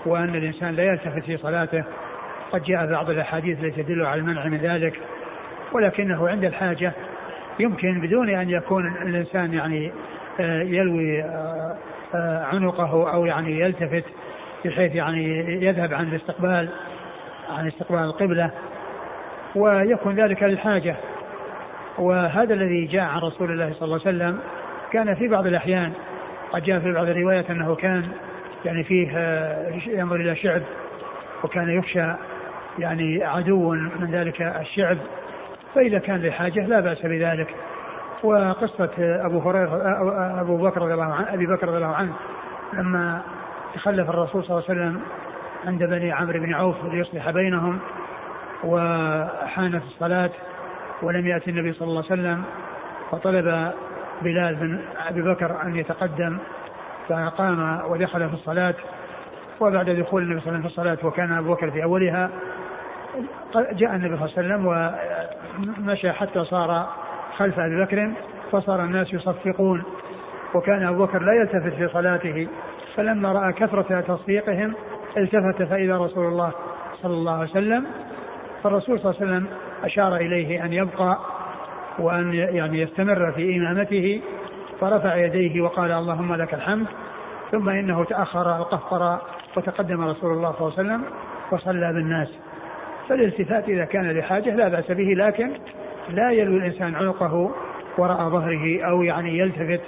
[0.06, 1.84] وأن الإنسان لا يلتفت في صلاته.
[2.52, 5.00] قد جاء بعض الأحاديث التي تدل على المنع من ذلك
[5.72, 6.92] ولكنه عند الحاجة
[7.60, 9.92] يمكن بدون أن يكون الإنسان يعني
[10.40, 11.76] آه، يلوي آه،
[12.14, 14.04] آه، عنقه أو يعني يلتفت
[14.64, 16.68] بحيث يعني يذهب عن الاستقبال.
[17.50, 18.50] عن استقبال القبلة
[19.54, 20.96] ويكون ذلك للحاجة.
[21.98, 24.40] وهذا الذي جاء عن رسول الله صلى الله عليه وسلم
[24.92, 25.92] كان في بعض الأحيان
[26.52, 28.08] قد جاء في بعض الروايات أنه كان
[28.64, 29.08] يعني فيه
[29.86, 30.62] ينظر إلى شعب
[31.44, 32.12] وكان يخشى
[32.78, 34.96] يعني عدو من ذلك الشعب.
[35.74, 37.54] فإذا كان لحاجة لا بأس بذلك.
[38.22, 39.82] وقصة أبو هريرة
[40.40, 42.12] أبو بكر رضي الله عنه أبي بكر رضي الله عنه
[42.72, 43.20] لما
[43.74, 45.00] تخلف الرسول صلى الله عليه وسلم
[45.66, 47.78] عند بني عمرو بن عوف ليصلح بينهم
[48.64, 50.30] وحانت الصلاة
[51.02, 52.44] ولم يأتي النبي صلى الله عليه وسلم
[53.10, 53.72] فطلب
[54.22, 56.38] بلال بن أبي بكر أن يتقدم
[57.08, 58.74] فقام ودخل في الصلاة
[59.60, 62.30] وبعد دخول النبي صلى الله عليه وسلم في الصلاة وكان أبو بكر في أولها
[63.54, 64.66] جاء النبي صلى الله عليه وسلم
[65.78, 66.88] ومشى حتى صار
[67.36, 68.10] خلف أبي بكر
[68.52, 69.82] فصار الناس يصفقون
[70.54, 72.48] وكان أبو بكر لا يلتفت في صلاته
[72.96, 74.74] فلما رأى كثرة تصفيقهم
[75.18, 76.52] التفت فإذا رسول الله
[77.02, 77.86] صلى الله عليه وسلم
[78.62, 79.46] فالرسول صلى الله عليه وسلم
[79.84, 81.18] أشار إليه أن يبقى
[81.98, 84.20] وأن يعني يستمر في إمامته
[84.80, 86.86] فرفع يديه وقال اللهم لك الحمد
[87.52, 89.18] ثم إنه تأخر القهقر
[89.56, 91.04] وتقدم رسول الله صلى الله عليه وسلم
[91.52, 92.28] وصلى بالناس.
[93.08, 95.52] فالالتفات إذا كان لحاجة لا بأس به لكن
[96.08, 97.50] لا يلوي الإنسان عنقه
[97.98, 99.80] وراء ظهره أو يعني يلتفت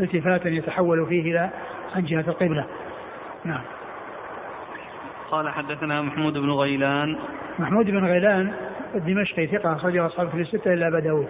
[0.00, 1.50] التفاتا يتحول فيه إلى
[1.96, 2.64] عن جهة القبلة.
[3.44, 3.62] نعم.
[5.30, 7.16] قال حدثنا محمود بن غيلان.
[7.58, 8.52] محمود بن غيلان
[8.94, 11.28] الدمشقي ثقة أخرجه أصحاب في الستة إلا أبا داود.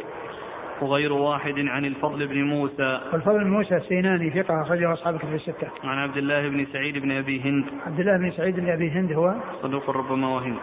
[0.81, 3.01] وغير واحد عن الفضل بن موسى.
[3.13, 5.69] والفضل بن موسى السيناني ثقة أخرجه أصحاب كتب الستة.
[5.85, 7.65] عن عبد الله بن سعيد بن أبي هند.
[7.87, 10.57] عبد الله بن سعيد بن أبي هند هو؟ صدوق ربما وهم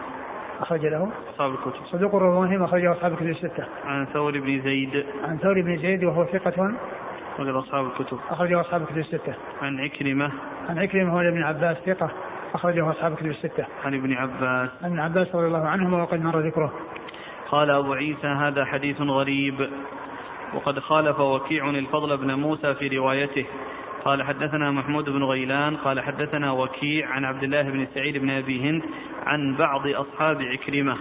[0.60, 1.10] أخرج له.
[1.34, 1.86] أصحاب الكتب.
[1.86, 3.64] صدوق الرواني أخرجه أصحاب الكتب الستة.
[3.84, 5.04] عن ثور بن زيد.
[5.24, 6.74] عن ثور بن زيد وهو ثقة.
[7.34, 8.18] أخرج أصحاب الكتب.
[8.30, 9.34] أخرجه أصحاب الكتب الستة.
[9.62, 10.30] عن عكرمة.
[10.68, 12.10] عن عكرمة هو ابن عباس ثقة.
[12.54, 13.66] أخرجه أصحاب الكتب الستة.
[13.84, 14.70] عن ابن عباس.
[14.82, 16.72] عن ابن عباس رضي الله عنهما وقد مر ذكره.
[17.50, 19.70] قال أبو عيسى هذا حديث غريب.
[20.54, 23.46] وقد خالف وكيع الفضل بن موسى في روايته.
[24.04, 28.70] قال حدثنا محمود بن غيلان قال حدثنا وكيع عن عبد الله بن سعيد بن أبي
[28.70, 28.82] هند
[29.26, 30.96] عن بعض أصحاب عكرمة.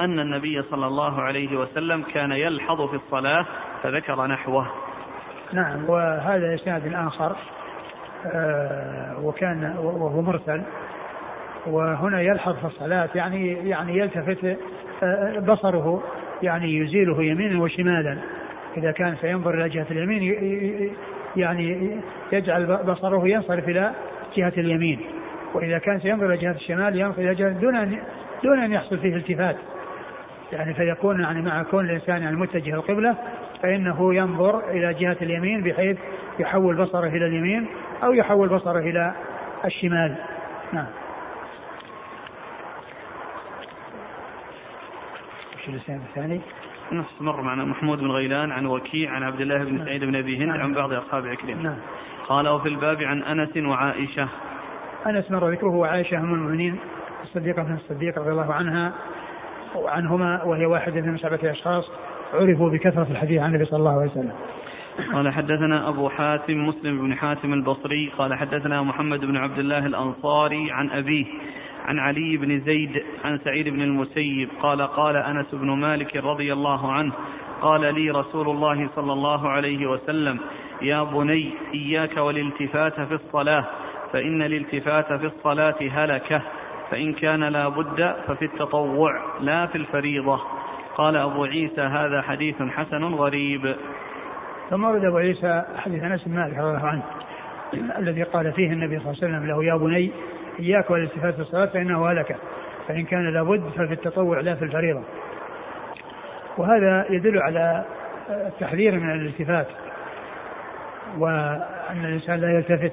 [0.00, 3.46] أن النبي صلى الله عليه وسلم كان يلحظ في الصلاة
[3.82, 4.66] فذكر نحوه.
[5.52, 7.30] نعم وهذا إسناد آخر.
[7.30, 7.59] آه
[9.22, 10.62] وكان وهو مرسل.
[11.66, 14.56] وهنا يلحظ في الصلاة يعني يعني يلتفت
[15.02, 16.02] آه بصره
[16.42, 18.18] يعني يزيله يمينا وشمالا.
[18.76, 20.34] إذا كان سينظر إلى جهة اليمين
[21.36, 21.96] يعني
[22.32, 23.90] يجعل بصره ينصرف إلى
[24.36, 25.00] جهة اليمين.
[25.54, 27.98] وإذا كان سينظر إلى جهة الشمال ينظر إلى جهة دون أن
[28.44, 29.56] دون أن يحصل فيه التفات.
[30.52, 33.16] يعني فيكون يعني مع كون الإنسان يعني متجه القبلة
[33.62, 35.96] فإنه ينظر إلى جهة اليمين بحيث
[36.38, 37.66] يحول بصره إلى اليمين
[38.02, 39.14] أو يحول بصره إلى
[39.64, 40.16] الشمال
[40.72, 40.86] نعم
[45.54, 46.40] وش الإسناد الثاني؟
[46.92, 49.86] نفس مر معنا محمود بن غيلان عن وكيع عن عبد الله بن نعم.
[49.86, 50.60] سعيد بن أبي هند نعم.
[50.60, 51.78] عن بعض أصحاب عكرمة نعم.
[52.28, 54.28] قال وفي الباب عن أنس وعائشة
[55.06, 56.78] أنس مر ذكره وعائشة أم المؤمنين
[57.22, 58.92] الصديقة بن الصديق رضي الله عنها
[59.74, 61.90] وعنهما وهي واحدة من سبعة أشخاص
[62.34, 64.32] عرفوا بكثرة الحديث عن النبي صلى الله عليه وسلم.
[65.12, 70.72] قال حدثنا أبو حاتم مسلم بن حاتم البصري قال حدثنا محمد بن عبد الله الأنصاري
[70.72, 71.26] عن أبيه
[71.84, 76.92] عن علي بن زيد عن سعيد بن المسيب قال قال أنس بن مالك رضي الله
[76.92, 77.12] عنه
[77.62, 80.38] قال لي رسول الله صلى الله عليه وسلم
[80.82, 83.64] يا بني إياك والالتفات في الصلاة
[84.12, 86.42] فإن الالتفات في الصلاة هلكة
[86.90, 90.40] فإن كان لا بد ففي التطوع لا في الفريضة.
[90.96, 93.76] قال أبو عيسى هذا حديث حسن غريب.
[94.70, 97.02] ثم ورد أبو عيسى حديث أنس بن مالك رضي الله عنه
[97.98, 100.12] الذي قال فيه النبي صلى الله عليه وسلم له يا بني
[100.60, 102.34] إياك والالتفات في الصلاة فإنه هلكة
[102.88, 105.02] فإن كان لابد ففي التطوع لا في الفريضة.
[106.58, 107.84] وهذا يدل على
[108.30, 109.66] التحذير من الالتفات
[111.18, 112.92] وأن الإنسان لا يلتفت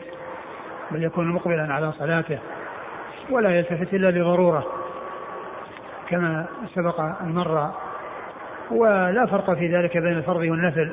[0.91, 2.39] بل يكون مقبلا على صلاته
[3.29, 4.65] ولا يلتفت إلا لضرورة
[6.09, 7.71] كما سبق أن مر
[8.71, 10.91] ولا فرق في ذلك بين الفرض والنفل.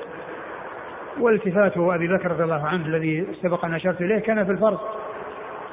[1.20, 4.78] والتفات أبي بكر رضي الله عنه الذي سبق أن أشرت إليه كان في الفرض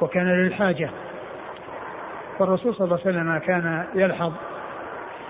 [0.01, 0.89] وكان للحاجة.
[2.39, 4.33] فالرسول صلى الله عليه وسلم كان يلحظ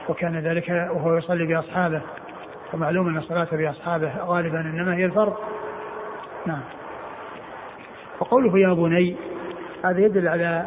[0.10, 2.02] وكان ذلك وهو يصلي بأصحابه
[2.74, 5.34] ومعلوم أن الصلاة بأصحابه غالبا إنما هي الفرض.
[6.46, 6.62] نعم.
[8.20, 9.16] وقوله يا بني
[9.86, 10.66] هذا يدل على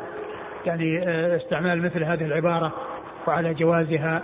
[0.66, 2.72] يعني آه، استعمال مثل هذه العبارة
[3.26, 4.22] وعلى جوازها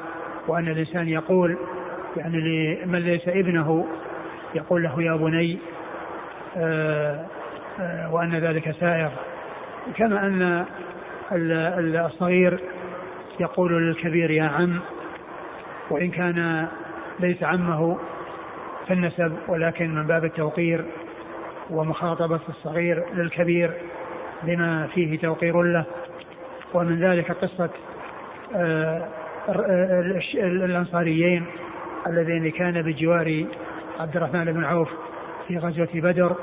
[0.49, 1.59] وأن الإنسان يقول
[2.16, 3.87] يعني لمن ليس ابنه
[4.55, 5.59] يقول له يا بني
[6.57, 7.26] آه،
[7.80, 9.11] آه، وأن ذلك سائر.
[9.96, 10.64] كما أن
[12.07, 12.61] الصغير
[13.40, 14.80] يقول للكبير يا عم
[15.90, 16.68] وإن كان
[17.20, 17.98] ليس عمه
[18.86, 20.84] في النسب ولكن من باب التوقير
[21.70, 23.70] ومخاطبة الصغير للكبير
[24.42, 25.84] بما فيه توقير له.
[26.74, 27.70] ومن ذلك قصة
[28.55, 29.09] آه،
[30.34, 31.46] الأنصاريين
[32.07, 33.44] اللذين كان بجوار
[34.01, 34.88] عبد الرحمن بن عوف
[35.48, 36.36] في غزوة بدر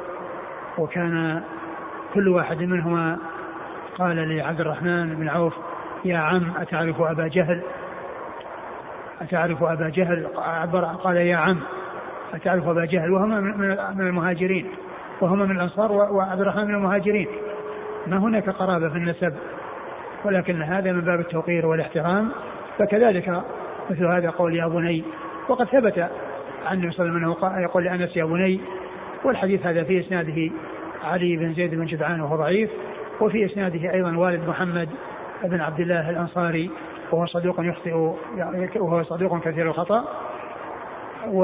[0.77, 1.41] وكان
[2.13, 3.17] كل واحد منهما
[3.97, 5.53] قال لعبد الرحمن بن عوف
[6.05, 7.61] يا عم أتعرف أبا جهل؟
[9.21, 11.59] أتعرف أبا جهل؟ عبر قال يا عم
[12.33, 13.11] أتعرف أبا جهل.
[13.11, 13.41] وهما
[13.95, 14.71] من المهاجرين
[15.21, 17.27] وهما من الأنصار وعبد الرحمن من المهاجرين.
[18.07, 19.33] ما هناك قرابة في النسب
[20.25, 22.29] ولكن هذا من باب التوقير والاحترام.
[22.79, 23.43] فكذلك
[23.89, 25.03] مثل هذا قول يا بني
[25.49, 26.09] وقد ثبت
[26.68, 28.59] عن النبي صلى الله عليه وسلم يقول لأنس يا بني
[29.24, 30.51] والحديث هذا في إسناده
[31.03, 32.70] علي بن زيد بن جدعان وهو ضعيف
[33.22, 34.89] وفي إسناده أيضا والد محمد
[35.43, 36.72] بن عبد الله الأنصاري
[37.11, 37.91] وهو صدوق يخطئ
[38.80, 40.05] وهو صدوق كثير الخطأ.
[41.28, 41.41] و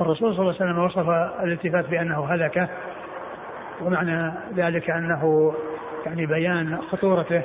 [0.00, 1.08] والرسول صلى الله عليه وسلم وصف
[1.42, 2.68] الالتفات بأنه هلكة
[3.80, 5.54] ومعنى ذلك أنه
[6.06, 7.42] يعني بيان خطورته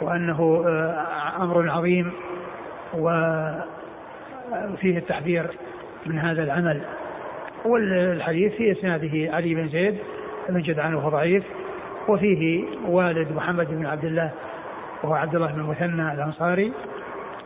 [0.00, 2.12] وأنه آه، أمر عظيم
[4.72, 5.50] وفيه التحذير
[6.06, 6.80] من هذا العمل.
[7.64, 9.98] والحديث في إسناده علي بن زيد
[10.48, 11.44] بن جدعان وهو ضعيف.
[12.08, 14.30] وفيه والد محمد بن عبد الله
[15.02, 16.72] وهو عبد الله بن المثنى الأنصاري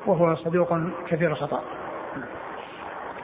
[0.06, 0.78] وهو صدوق
[1.08, 1.62] كثير الخطأ.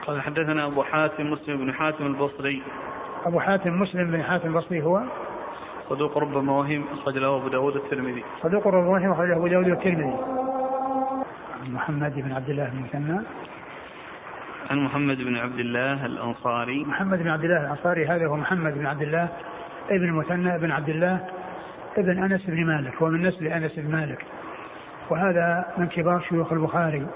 [0.07, 2.63] قال حدثنا أبو حاتم مسلم بن حاتم البصري.
[3.27, 5.03] أبو حاتم مسلم بن حاتم البصري هو؟
[5.89, 8.25] صدوق ربما وهم أخرج له أبو داود الترمذي.
[8.43, 10.17] صدوق ربما وهم أخرج له أبو داود الترمذي.
[11.69, 13.21] محمد بن عبد الله بن مثنى
[14.71, 16.85] عن محمد بن عبد الله الأنصاري.
[16.85, 19.29] محمد بن عبد الله الأنصاري هذا هو محمد بن عبد الله
[19.91, 21.27] ابن مثنى بن عبد الله
[21.97, 24.25] ابن أنس بن مالك ومن نسل أنس بن مالك.
[25.11, 27.07] وهذا من كبار شيوخ البخاري.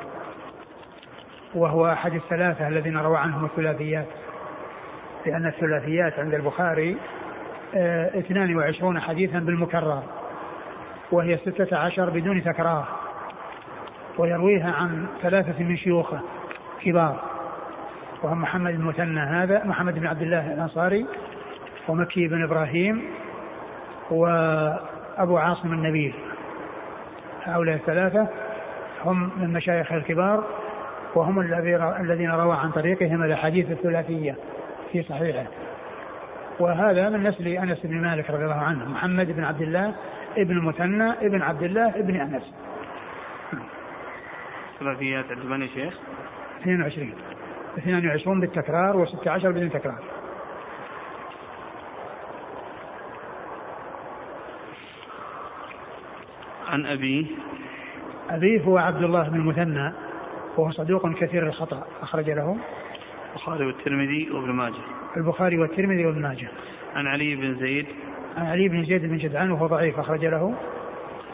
[1.55, 4.09] وهو أحد الثلاثة الذين روى عنهم الثلاثيات.
[5.27, 6.97] لأن الثلاثيات عند البخاري
[7.75, 10.03] 22 آه، حديثا بالمكرر.
[11.13, 12.89] وهي 16 بدون تكرار.
[14.19, 16.21] ويرويها عن ثلاثة من شيوخه
[16.83, 17.30] كبار.
[18.23, 21.07] وهم محمد المثنى هذا محمد بن عبد الله الأنصاري
[21.89, 23.05] ومكي بن إبراهيم
[24.11, 26.15] وأبو عاصم النبيل.
[27.45, 28.29] هؤلاء الثلاثة
[29.05, 30.45] هم من مشايخ الكبار
[31.15, 31.41] وهم
[32.01, 34.37] الذين روى عن طريقهم الأحاديث الثلاثية
[34.93, 35.47] في صحيحه.
[36.61, 39.95] وهذا من نسل أنس بن مالك رضي الله عنه محمد بن عبد الله
[40.37, 42.55] ابن المثنى ابن عبد الله ابن أنس.
[44.81, 45.95] ثلاثيات عندما يا شيخ
[46.63, 47.13] 22
[47.77, 50.03] 22 بالتكرار و16 بدون تكرار.
[56.69, 57.27] عن أبيه
[58.31, 59.93] أبيه هو عبد الله بن المثنى
[60.57, 62.57] وهو صدوق كثير الخطأ أخرج له.
[63.31, 64.83] البخاري والترمذي وابن ماجه.
[65.17, 66.49] البخاري والترمذي وابن ماجه.
[66.95, 67.87] عن علي بن زيد.
[68.37, 70.55] عن علي بن زيد بن جدعان وهو ضعيف أخرج له.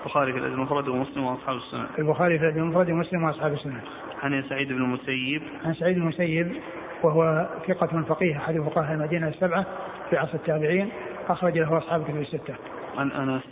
[0.07, 1.87] البخاري في الأدب المفرد ومسلم وأصحاب السنة.
[1.99, 3.81] البخاري في الأدب المفرد ومسلم وأصحاب السنة.
[4.23, 5.43] عن سعيد بن المسيب.
[5.65, 6.53] عن سعيد بن المسيب
[7.03, 9.67] وهو ثقة فقيه أحد فقهاء المدينة السبعة
[10.11, 10.89] في عصر التابعين
[11.29, 12.55] أخرج له أصحاب كتب الستة.
[12.99, 13.43] عن أنس.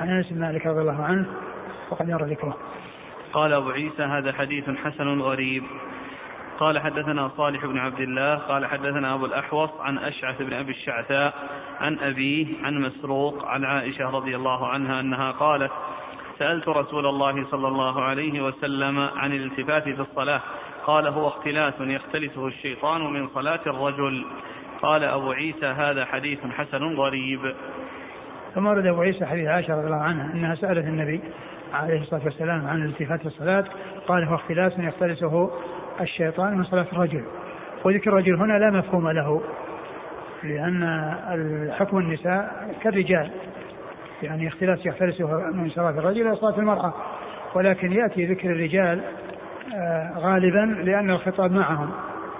[0.00, 1.26] عن أنس بن مالك رضي الله عنه
[1.90, 2.56] وقد يرى ذكره.
[3.32, 5.62] قال أبو عيسى هذا حديث حسن غريب.
[6.58, 11.34] قال حدثنا صالح بن عبد الله قال حدثنا أبو الأحوص عن أشعث بن أبي الشعثاء
[11.80, 15.70] عن أبيه عن مسروق عن عائشة رضي الله عنها أنها قالت
[16.38, 20.40] سألت رسول الله صلى الله عليه وسلم عن الالتفات في الصلاة
[20.86, 24.24] قال هو اختلاس يختلسه الشيطان من صلاة الرجل.
[24.82, 27.54] قال أبو عيسى هذا حديث حسن غريب.
[28.54, 31.20] ثم ورد أبو عيسى حديث عائشة رضي الله عنها أنها سألت النبي
[31.74, 33.64] عليه الصلاة والسلام عن الالتفات في الصلاة
[34.08, 35.50] قال هو اختلاس يختلسه
[36.00, 37.24] الشيطان من صلاة الرجل.
[37.84, 39.42] وذكر الرجل هنا لا مفهوم له
[40.42, 40.82] لأن
[41.32, 43.30] الحكم النساء كالرجال.
[44.22, 46.94] يعني اختلاس يختلسه من صلاة الرجل إلى صلاة المرأة.
[47.54, 49.00] ولكن يأتي ذكر الرجال
[49.74, 51.90] آه، غالبا لأن الخطاب معهم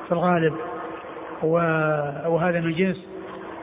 [0.07, 0.55] في الغالب.
[1.43, 3.07] وهذا من جنس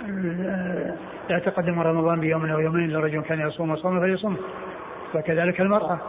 [0.10, 0.94] آه،
[1.30, 4.38] لا تقدم رمضان بيوم أو يومين لرجل كان يصوم وصوم فليصوم.
[5.16, 6.00] وكذلك المرأة.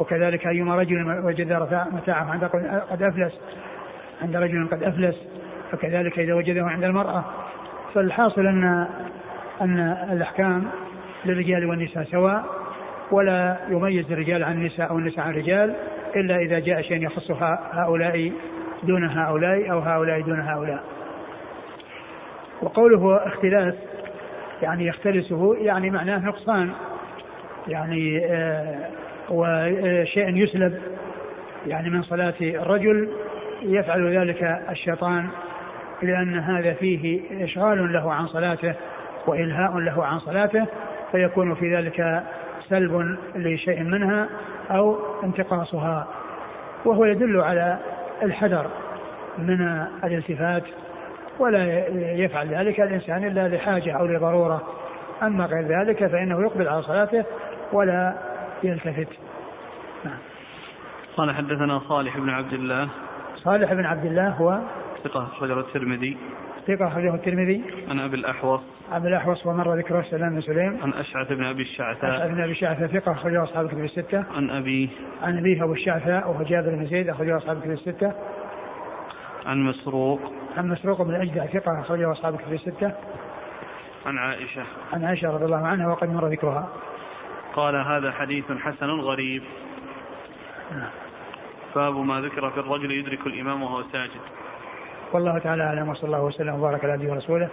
[0.00, 1.52] وكذلك أيما رجل وجد
[1.92, 2.44] متاعه عند
[2.90, 3.40] قد أفلس
[4.22, 5.16] عند رجل قد أفلس
[5.72, 7.24] فكذلك إذا وجده عند المرأة.
[7.94, 8.86] فالحاصل أن
[9.60, 9.78] أن
[10.12, 10.64] الأحكام
[11.24, 12.44] للرجال والنساء سواء
[13.10, 15.74] ولا يميز الرجال عن النساء أو النساء عن الرجال
[16.16, 17.30] إلا إذا جاء شيء يخص
[17.72, 18.32] هؤلاء
[18.82, 20.84] دون هؤلاء أو هؤلاء دون هؤلاء.
[22.62, 23.74] وقوله اختلاس
[24.62, 26.70] يعني يختلسه يعني معناه نقصان
[27.68, 28.88] يعني آه
[29.30, 30.78] وشيء يسلب
[31.66, 33.08] يعني من صلاة الرجل
[33.62, 35.28] يفعل ذلك الشيطان
[36.02, 38.74] لأن هذا فيه إشغال له عن صلاته
[39.26, 40.66] وإلهاء له عن صلاته
[41.12, 42.22] فيكون في ذلك
[42.68, 44.28] سلب لشيء منها
[44.70, 46.06] أو انتقاصها.
[46.84, 47.78] وهو يدل على
[48.22, 48.66] الحذر
[49.38, 50.62] من الالتفات
[51.38, 54.62] ولا يفعل ذلك الإنسان إلا لحاجة أو لضرورة.
[55.22, 57.24] أما غير ذلك فإنه يقبل على صلاته
[57.72, 58.14] ولا
[58.62, 59.08] يلتفت.
[60.04, 60.18] نعم.
[61.16, 62.88] قال حدثنا صالح بن عبد الله.
[63.36, 64.60] صالح بن عبد الله هو
[65.04, 66.16] ثقة أخرجه الترمذي.
[66.66, 67.64] ثقة أخرجه الترمذي.
[67.88, 68.60] عن أبي الأحوص.
[68.92, 70.78] أبي الأحوص ومر ذكره سلام بن سليم.
[70.82, 72.16] عن أشعث بن أبي الشعثاء.
[72.16, 74.24] أشعث بن أبي الشعثاء ثقة أخرجه أصحاب الكتب الستة.
[74.36, 74.88] عن أبيه
[75.22, 78.12] عن أبيه أبو الشعثاء وهو جابر بن زيد أخرجه أصحاب الكتب الستة.
[79.46, 80.20] عن مسروق.
[80.56, 82.92] عن مسروق بن أجدع ثقة أخرجه أصحاب الكتب الستة.
[84.06, 84.62] عن عائشة.
[84.92, 86.68] عن عائشة رضي الله عنها وقد مر ذكرها.
[87.56, 89.42] قال هذا حديث حسن غريب.
[91.74, 94.20] باب ما ذكر في الرجل يدرك الإمام وهو ساجد
[95.12, 97.48] والله تعالى أعلم وصلى الله وسلم وبارك على نبينا ورسوله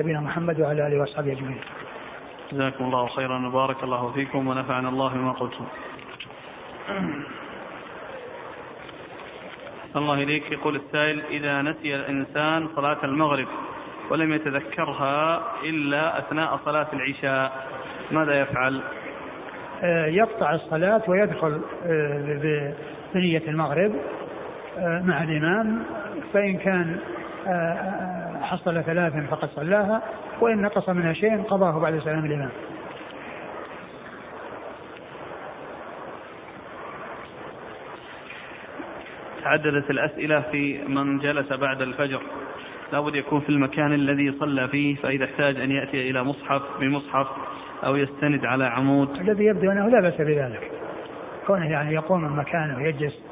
[0.00, 1.60] نبينا محمد وعلى آله وأصحابه أجمعين.
[2.52, 5.66] جزاكم الله خيرا وبارك الله فيكم ونفعنا الله بما قلتم.
[9.96, 13.48] الله إليك يقول السائل إذا نسي الإنسان صلاة المغرب
[14.10, 17.68] ولم يتذكرها إلا أثناء صلاة العشاء
[18.10, 18.82] ماذا يفعل؟
[19.82, 22.72] آه، يقطع الصلاة ويدخل آه،
[23.14, 23.92] بنية المغرب
[24.78, 25.82] آه، مع الإمام
[26.32, 26.98] فإن كان
[28.42, 30.02] حصل ثلاثا فقد صلاها
[30.40, 32.50] وإن نقص منها شيء قضاه بعد سلام الإمام.
[39.42, 42.20] تعددت الأسئلة في من جلس بعد الفجر.
[42.92, 47.26] لابد يكون في المكان الذي صلى فيه فإذا احتاج أن يأتي إلى مصحف بمصحف
[47.84, 49.10] أو يستند على عمود.
[49.20, 50.70] الذي يبدو أنه لا بأس بذلك.
[51.46, 53.22] كونه يعني يقوم من مكانه ويجلس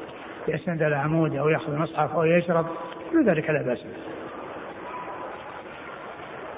[0.49, 2.67] يستند على عمود أو يأخذ مصحف أو يشرب
[3.13, 4.15] كل ذلك لا بأس به.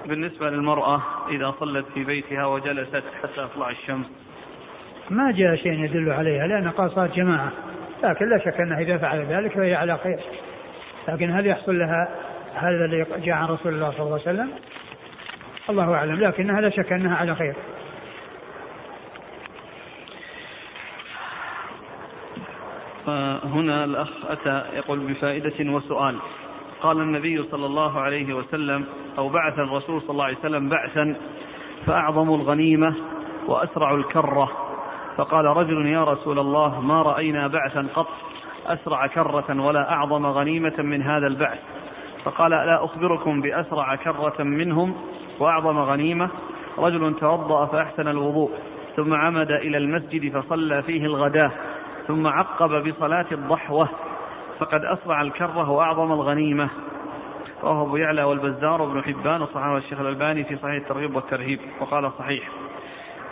[0.07, 4.07] بالنسبة للمرأة إذا صلت في بيتها وجلست حتى تطلع الشمس.
[5.11, 7.53] ما جاء شيء يدل عليها لأن قال صارت جماعة
[8.03, 10.19] لكن لا شك أنها إذا فعل ذلك فهي على خير.
[11.09, 12.09] لكن هل يحصل لها
[12.57, 14.51] هذا الذي جاء عن رسول الله صلى الله عليه وسلم؟
[15.71, 17.55] الله أعلم لكنها لا شك أنها على خير.
[23.07, 26.17] فهنا الأخ أتى يقول بفائدة وسؤال.
[26.81, 28.85] قال النبي صلى الله عليه وسلم
[29.19, 31.17] أو بعث الرسول صلى الله عليه وسلم بعثا
[31.87, 32.95] فأعظم الغنيمة
[33.47, 34.53] وأسرع الكرة.
[35.17, 38.09] فقال رجل يا رسول الله ما رأينا بعثا قط
[38.67, 41.59] أسرع كرة ولا أعظم غنيمة من هذا البعث.
[42.27, 44.95] فقال لا أخبركم بأسرع كرة منهم
[45.39, 46.29] وأعظم غنيمة.
[46.79, 48.51] رجل توضأ فأحسن الوضوء
[48.97, 51.51] ثم عمد إلى المسجد فصلى فيه الغداة
[52.07, 53.89] ثم عقب بصلاة الضحوة.
[54.59, 56.69] فقد أسرع الكرة وأعظم الغنيمة.
[57.63, 62.49] رواه أبو يعلى والبزار وابن حبان وصححه الشيخ الألباني في صحيح الترغيب والترهيب وقال صحيح.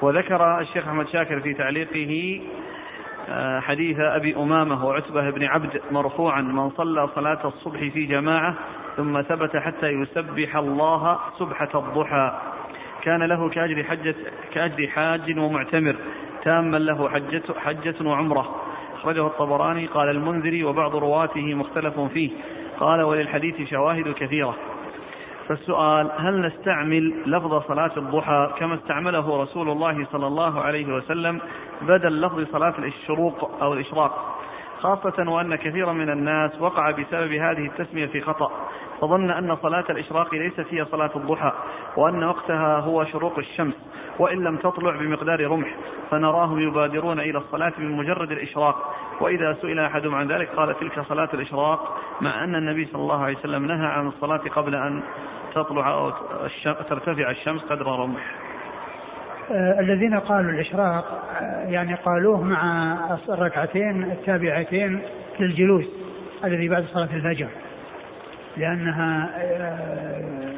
[0.03, 2.41] وذكر الشيخ أحمد شاكر في تعليقه
[3.29, 8.55] آه، حديث أبي أمامة وعتبة بن عبد مرفوعا من صلى صلاة الصبح في جماعة
[8.97, 12.41] ثم ثبت حتى يسبح الله سبحة الضحى.
[13.03, 14.15] كان له كأجر حجة
[14.53, 15.97] كأجر حاج ومعتمر.
[16.45, 18.55] تاما له حجة, حجة وعمرة.
[18.95, 19.87] أخرجه الطبراني.
[19.87, 22.31] قال المنذري وبعض رواته مختلف فيه.
[22.81, 24.55] قال وللحديث شواهد كثيرة.
[25.49, 31.41] فالسؤال هل نستعمل لفظ صلاة الضحى كما استعمله رسول الله صلى الله عليه وسلم
[31.83, 34.41] بدل لفظ صلاة الشروق أو الإشراق؟
[34.85, 38.51] خاصة وأن كثيرا من الناس وقع بسبب هذه التسمية في خطأ
[39.01, 41.53] فظن أن صلاة الإشراق ليست هي صلاة الضحى
[41.97, 43.75] وأن وقتها هو شروق الشمس
[44.19, 45.77] وإن لم تطلع بمقدار رمح
[46.11, 48.95] فنراهم يبادرون إلى الصلاة بمجرد الإشراق.
[49.21, 53.37] وإذا سئل أحدهم عن ذلك قال تلك صلاة الإشراق مع أن النبي صلى الله عليه
[53.37, 55.03] وسلم نهى عن الصلاة قبل أن
[55.55, 56.13] تطلع أو
[56.65, 58.44] ترتفع الشمس قدر رمح.
[59.51, 62.95] الذين قالوا الإشراق آه يعني قالوه مع
[63.29, 65.01] الركعتين التابعتين
[65.41, 65.85] للجلوس
[66.45, 67.49] الذي بعد صلاة الفجر
[68.57, 70.55] لأنها آه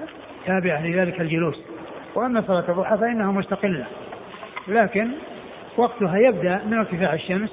[0.47, 1.57] تابعة لذلك الجلوس.
[2.15, 3.85] وأما صلاة الضحى فإنها مستقلة.
[4.69, 5.09] لكن
[5.77, 7.51] وقتها يبدأ من ارتفاع الشمس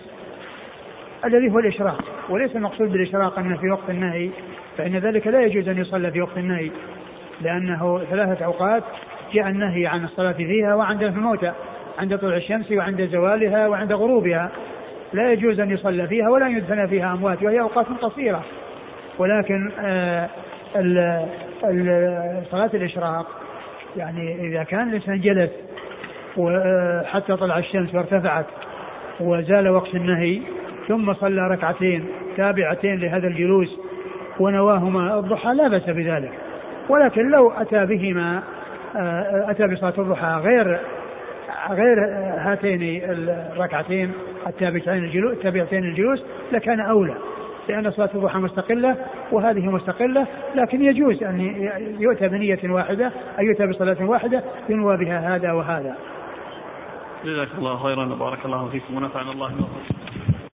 [1.26, 2.04] الذي هو الإشراق.
[2.30, 4.30] وليس المقصود بالإشراق أنه في وقت النهي
[4.78, 6.72] فإن ذلك لا يجوز أن يصلى في وقت النهي
[7.42, 8.84] لأنه ثلاثة أوقات
[9.34, 11.52] جاء النهي عن الصلاة فيها وعند الموتى
[12.00, 14.52] عند طلوع الشمس وعند زوالها وعند غروبها.
[15.14, 18.44] لا يجوز أن يصلى فيها ولا يدفن فيها أموات وهي أوقات قصيرة.
[19.20, 20.30] ولكن آه
[22.52, 23.28] صلاة الإشراق
[23.98, 25.50] يعني إذا كان الإنسان جلس
[26.38, 28.46] وحتى طلع الشمس وارتفعت
[29.20, 30.42] وزال وقت النهي
[30.88, 32.06] ثم صلى ركعتين
[32.38, 33.80] تابعتين لهذا الجلوس
[34.40, 36.32] ونواهما الضحى لا بأس بذلك.
[36.90, 38.44] ولكن لو أتى بهما آه،
[38.96, 40.80] أتى بصلاة الضحى غير
[41.70, 42.00] غير
[42.38, 44.12] هاتين الركعتين
[44.48, 47.16] التابعتين الجلوس التابعتين الجلوس لكان أولى
[47.70, 48.96] لأن صلاة الضحى مستقلة
[49.32, 51.42] وهذه مستقلة لكن يجوز أن
[52.00, 55.96] يؤتى بنية واحدة أن يؤتى بصلاة واحدة ينوى بها هذا وهذا.
[57.26, 60.03] جزاك الله خيرا وبارك الله فيكم ونفعنا الله بكم